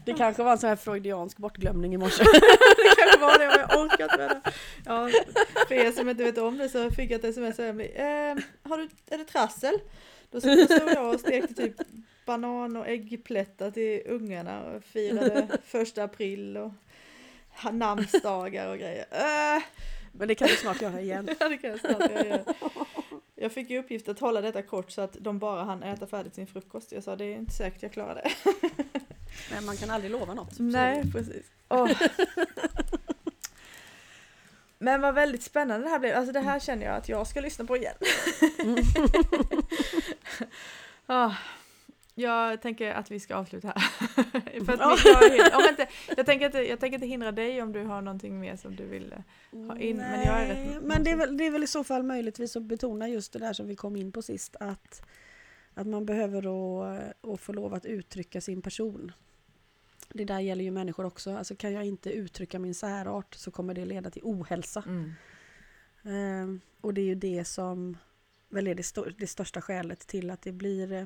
[0.04, 2.24] Det kanske var en sån här freudiansk bortglömning i morse.
[2.76, 4.52] det kanske var det, jag orkar inte med det.
[4.84, 5.10] Ja,
[5.68, 8.78] för er som inte vet om det så fick jag ett sms jag eh, har
[8.78, 9.78] du, är det trassel?
[10.34, 11.74] Då stod jag och stekte typ
[12.26, 16.72] banan och äggplättar till ungarna och firade första april och
[17.72, 19.06] namnsdagar och grejer.
[19.10, 19.62] Äh,
[20.12, 21.28] Men det kan du snart göra igen.
[21.40, 22.40] ja, det kan jag snart göra.
[23.34, 26.34] Jag fick ju uppgift att hålla detta kort så att de bara hann äta färdigt
[26.34, 26.92] sin frukost.
[26.92, 28.30] Jag sa det är inte säkert jag klarar det.
[29.50, 30.58] Men man kan aldrig lova något.
[30.58, 31.46] Nej, precis.
[31.68, 31.90] Åh.
[34.84, 36.16] Men vad väldigt spännande det här blev.
[36.16, 37.94] Alltså det här känner jag att jag ska lyssna på igen.
[41.06, 41.34] Ah,
[42.14, 43.80] jag tänker att vi ska avsluta här.
[44.64, 44.96] För att Ja.
[45.04, 48.40] jag, om inte, jag, tänker inte, jag tänker inte hindra dig om du har någonting
[48.40, 49.96] mer som du vill eh, ha in.
[49.96, 52.02] Men jag är rätt Nej, men det är, väl, det är väl i så fall
[52.02, 54.56] möjligtvis att betona just det där som vi kom in på sist.
[54.60, 55.02] Att,
[55.74, 59.12] att man behöver att, att få lov att uttrycka sin person.
[60.16, 61.36] Det där gäller ju människor också.
[61.36, 64.84] Alltså kan jag inte uttrycka min särart så kommer det leda till ohälsa.
[64.86, 65.12] Mm.
[66.04, 67.96] Ehm, och det är ju det som
[68.48, 71.04] väl är det, sto- det största skälet till att det blir eh,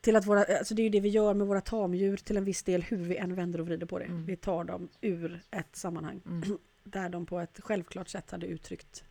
[0.00, 2.44] till att våra, alltså det är ju det vi gör med våra tamdjur till en
[2.44, 4.04] viss del hur vi än vänder och vrider på det.
[4.04, 4.24] Mm.
[4.26, 6.58] Vi tar dem ur ett sammanhang Mm.
[6.84, 9.04] där de på ett självklart sätt hade uttryckt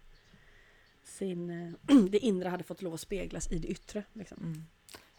[1.04, 4.04] sin, eh, det inre hade fått lov att speglas i det yttre.
[4.14, 4.38] Liksom.
[4.44, 4.66] Mm.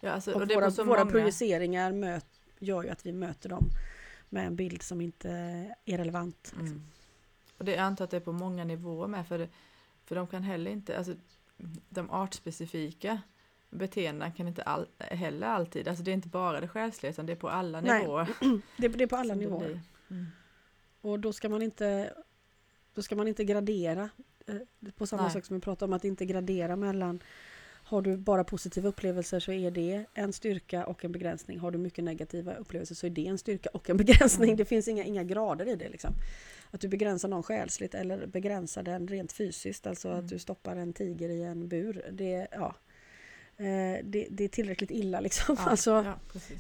[0.01, 1.11] Ja, alltså, Och, och det våra, våra många...
[1.11, 3.71] projiceringar möt, gör ju att vi möter dem
[4.29, 5.31] med en bild som inte
[5.85, 6.53] är relevant.
[6.57, 6.67] Liksom.
[6.67, 6.83] Mm.
[7.59, 9.49] Och det, jag antar att det är på många nivåer med för,
[10.05, 11.15] för de kan heller inte, alltså
[11.89, 13.21] de artspecifika
[13.71, 17.33] beteendena kan inte all, heller alltid, alltså det är inte bara det själsliga utan det
[17.33, 18.29] är på alla Nej, nivåer.
[18.77, 19.81] Det, det är på alla det nivåer.
[20.11, 20.27] Mm.
[21.01, 22.15] Och då ska man inte,
[22.95, 24.11] då ska man inte gradera.
[24.47, 25.33] eh, På samma Nej.
[25.33, 27.21] sak som vi pratade om att inte gradera mellan
[27.89, 31.59] har du bara positiva upplevelser så är det en styrka och en begränsning.
[31.59, 34.49] Har du mycket negativa upplevelser så är det en styrka och en begränsning.
[34.49, 34.57] Mm.
[34.57, 35.89] Det finns inga, inga grader i det.
[35.89, 36.15] Liksom.
[36.71, 39.87] Att du begränsar någon själsligt eller begränsar den rent fysiskt.
[39.87, 40.21] Alltså Mm.
[40.21, 42.05] att du stoppar en tiger i en bur.
[42.13, 42.75] Det, ja,
[43.57, 45.21] eh, det, det är tillräckligt illa.
[45.21, 45.57] Liksom.
[45.59, 46.15] Ja, Alltså, ja,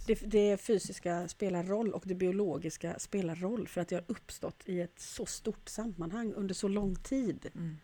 [0.07, 4.63] det, det fysiska spelar roll och det biologiska spelar roll för att det har uppstått
[4.67, 7.51] i ett så stort sammanhang under så lång tid.
[7.55, 7.77] Mm.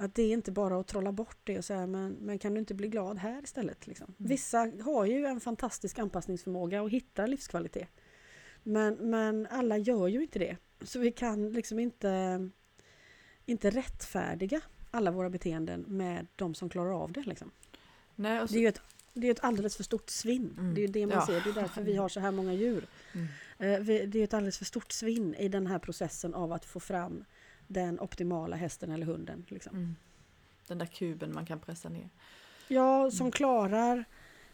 [0.00, 2.60] Att det är inte bara att trolla bort det och säga men, men kan du
[2.60, 3.86] inte bli glad här istället?
[3.86, 4.14] Liksom.
[4.18, 4.28] Mm.
[4.28, 7.88] Vissa har ju en fantastisk anpassningsförmåga och hittar livskvalitet.
[8.62, 10.56] Men, men alla gör ju inte det.
[10.82, 12.48] Så vi kan liksom inte,
[13.46, 17.22] inte rättfärdiga alla våra beteenden med de som klarar av det.
[17.22, 17.50] Liksom.
[18.14, 18.80] Nej, så, Det är ju ett,
[19.14, 20.56] det är ett alldeles för stort svinn.
[20.58, 20.74] Mm.
[20.74, 21.26] Det är ju det man Ja.
[21.26, 21.40] ser.
[21.44, 22.86] Det är därför vi har så här många djur.
[23.12, 23.26] mm.
[23.58, 26.80] Eh, Det är ett alldeles för stort svinn i den här processen av att få
[26.80, 27.24] fram
[27.72, 29.44] den optimala hästen eller hunden.
[29.48, 29.76] Liksom.
[29.76, 29.96] Mm.
[30.68, 32.08] Den där kuben man kan pressa ner.
[32.68, 33.32] Ja, som Mm.
[33.32, 34.04] klarar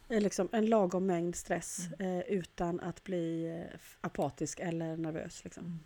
[0.09, 2.19] eh, liksom, en lagom mängd stress Mm.
[2.19, 5.45] eh, utan att bli eh, apatisk eller nervös.
[5.45, 5.64] Liksom.
[5.64, 5.79] Mm.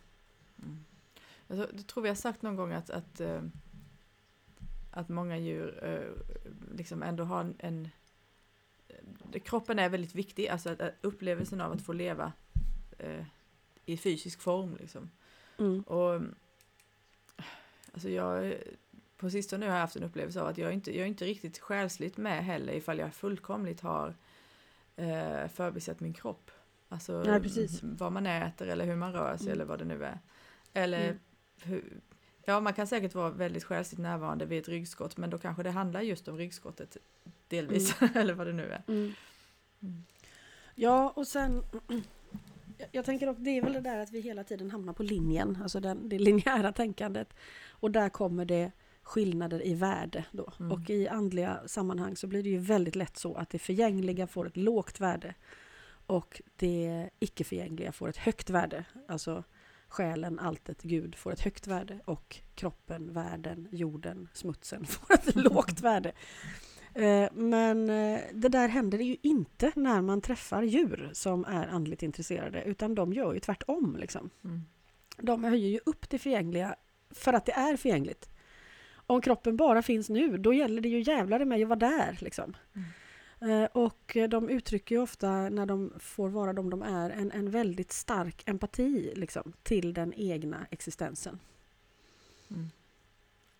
[0.62, 0.84] Mm.
[1.46, 3.42] Jag tror- jag tror vi har sagt någon gång att, att, eh,
[4.90, 6.36] att många djur eh,
[6.76, 7.88] liksom ändå har en, en
[9.32, 12.32] eh, kroppen är väldigt viktig, alltså att, att upplevelsen av att få leva
[12.98, 13.24] eh,
[13.86, 15.10] i fysisk form liksom.
[15.58, 15.82] Mm.
[15.82, 16.34] Och mm,
[17.92, 18.54] alltså jag,
[19.16, 21.58] på sistone har jag haft en upplevelse av att jag inte, jag är inte riktigt
[21.58, 24.14] själsligt med heller ifall jag fullkomligt har
[24.96, 26.50] eh, förbisett min kropp.
[26.88, 27.80] Alltså precis.
[27.82, 29.52] vad man äter eller hur man rör sig Mm.
[29.52, 30.18] eller vad det nu är.
[30.72, 31.18] Eller Mm.
[31.62, 31.84] hur,
[32.44, 35.70] ja, man kan säkert vara väldigt själsligt närvarande vid ett ryggskott men då kanske det
[35.70, 36.96] handlar just om ryggskottet
[37.48, 38.82] delvis eller vad det nu är.
[38.88, 39.12] Mm.
[39.82, 40.04] Mm.
[40.74, 41.62] Ja, och sen...
[42.92, 45.58] Jag- tänker också, det är väl det där att vi hela tiden hamnar på linjen,
[45.62, 47.34] alltså den, det linjära tänkandet.
[47.70, 48.72] Och där kommer det
[49.02, 50.52] skillnader i värde då.
[50.60, 50.72] Mm.
[50.72, 54.46] Och i andliga sammanhang så blir det ju väldigt lätt så att det förgängliga får
[54.46, 55.34] ett lågt värde
[56.06, 58.84] och det icke-förgängliga får ett högt värde.
[59.08, 59.44] Alltså
[59.88, 65.80] själen, alltet, Gud får ett högt värde och kroppen, världen, jorden, smutsen får ett lågt
[65.80, 66.12] värde.
[66.94, 72.02] Eh, Men eh, det där händer ju inte när man träffar djur som är andligt
[72.02, 73.96] intresserade utan de gör ju tvärtom.
[74.00, 74.30] Liksom.
[74.44, 74.62] Mm.
[75.16, 76.74] De höjer ju upp det förgängliga
[77.10, 78.28] för att det är förgängligt.
[78.94, 82.18] Om kroppen bara finns nu, då gäller det ju jävlar i mig att vara där.
[82.20, 82.56] Liksom.
[83.40, 87.50] Eh, Och de uttrycker ju ofta, när de får vara de de är, en, en
[87.50, 91.38] väldigt stark empati liksom, till den egna existensen.
[92.50, 92.66] Mm.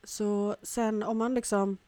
[0.05, 1.79] Så sen om man liksom...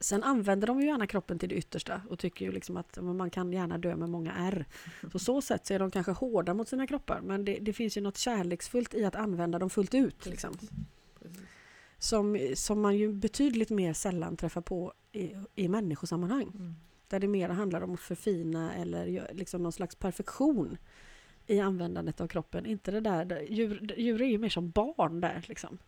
[0.00, 3.30] Sen använder de ju gärna kroppen till det yttersta och tycker ju liksom att man
[3.30, 4.66] kan gärna dö med många R.
[5.12, 7.96] På så sätt så är de kanske hårda mot sina kroppar men det, det finns
[7.96, 10.26] ju något kärleksfullt i att använda dem fullt ut.
[10.26, 10.54] Liksom.
[11.98, 16.52] Som, som man ju betydligt mer sällan träffar på i, i människosammanhang.
[16.54, 16.74] Mm.
[17.08, 20.78] Där det mer handlar om att förfina eller liksom någon slags perfektion
[21.46, 22.66] i användandet av kroppen.
[22.66, 25.78] Inte det där, där djur, djur är ju mer som barn där liksom.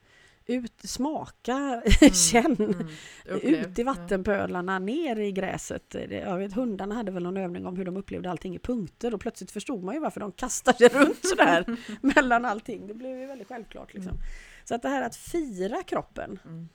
[0.46, 1.82] Ut, smaka,
[2.30, 3.40] känn, Mm.
[3.42, 5.96] Ut i vattenpölarna, ner i gräset.
[6.10, 9.20] Jag vet, hundarna hade väl någon övning om hur de upplevde allting i punkter och
[9.20, 12.86] plötsligt förstod man ju varför de kastar sig runt sådär mellan allting.
[12.86, 13.94] Det blev ju väldigt självklart.
[13.94, 14.12] Liksom.
[14.12, 14.22] Mm.
[14.64, 16.38] Så att det här att fira kroppen.
[16.44, 16.68] Mm.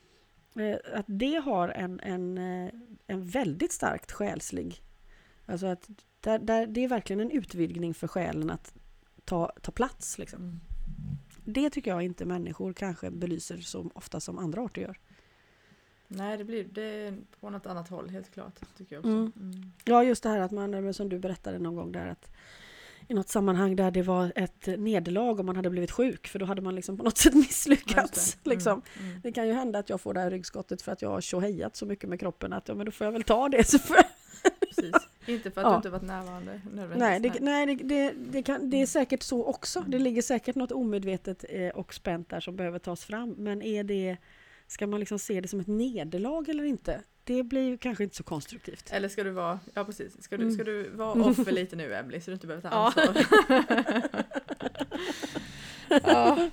[0.56, 2.72] Eh, att det har en, en, eh,
[3.08, 4.84] en väldigt starkt själslig...
[5.46, 5.90] Alltså att
[6.20, 8.74] där, där, det är verkligen en utvidgning för själen att
[9.26, 10.18] ta, ta plats.
[10.18, 10.60] Liksom.
[11.54, 15.00] Det tycker jag inte människor kanske belyser så ofta som andra arter gör.
[16.08, 18.60] Nej, det blir det på något annat håll helt klart.
[18.78, 19.10] Tycker jag också.
[19.12, 19.32] Mm.
[19.36, 19.72] Mm.
[19.86, 22.32] Ja, just det här att man, som du berättade någon gång där att
[23.08, 26.46] i något sammanhang där det var ett nederlag om man hade blivit sjuk för då
[26.46, 28.16] hade man liksom på något sätt Ja, misslyckats.
[28.18, 28.50] just det.
[28.50, 28.82] Mm, Liksom.
[29.00, 29.22] mm.
[29.24, 31.76] Det kan ju hända att jag får det här ryggskottet för att jag har tjohejat
[31.76, 33.64] så mycket med kroppen att ja, men då får jag väl ta det.
[33.68, 34.06] Så får jag...
[34.82, 35.08] Precis.
[35.28, 35.70] Inte för att Ja.
[35.72, 36.62] du inte varit närvarande.
[36.98, 39.82] Nej, det, nej det, det, det, kan, det är säkert så också.
[39.88, 43.30] Det ligger säkert något omedvetet eh, och spänt där som behöver tas fram.
[43.38, 44.18] Men är det,
[44.68, 47.02] ska man liksom se det som ett nederlag eller inte?
[47.24, 48.90] Det blir ju kanske inte så konstruktivt.
[48.92, 50.56] Eller ska du vara, ja precis, ska du, Mm.
[50.56, 52.86] ska du vara offer lite nu Emily så du inte behöver ta Ja.
[52.86, 53.26] ansvar?
[56.04, 56.50] ja.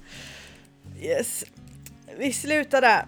[1.01, 1.45] Yes.
[2.19, 3.07] Vi slutar där.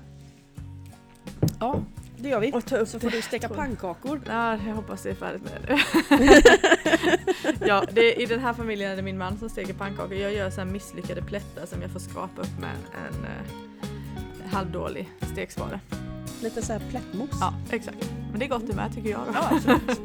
[1.60, 1.82] Ja,
[2.18, 2.52] det gör vi.
[2.52, 4.20] Och ta upp Så får du steka pannkakor.
[4.26, 5.78] Ja, jag hoppas det är färdigt med det
[7.66, 10.14] ja, det är, i den här familjen är det min man som steker pannkakor.
[10.14, 15.80] Jag gör så misslyckade plättar som jag får skrapa upp med en eh, halvdålig stekspade.
[16.42, 17.30] Lite så här plättmos.
[17.40, 18.10] Ja, exakt.
[18.30, 19.20] Men det är gott det med tycker jag.
[19.20, 19.32] Då.
[19.34, 20.00] Ja, absolut.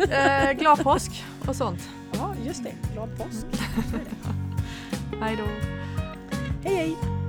[0.10, 1.90] eh, glad påsk och sånt.
[2.12, 2.74] ja, just det.
[2.92, 3.46] Glad påsk.
[5.20, 5.44] Hej då.
[6.64, 7.21] Hej hej!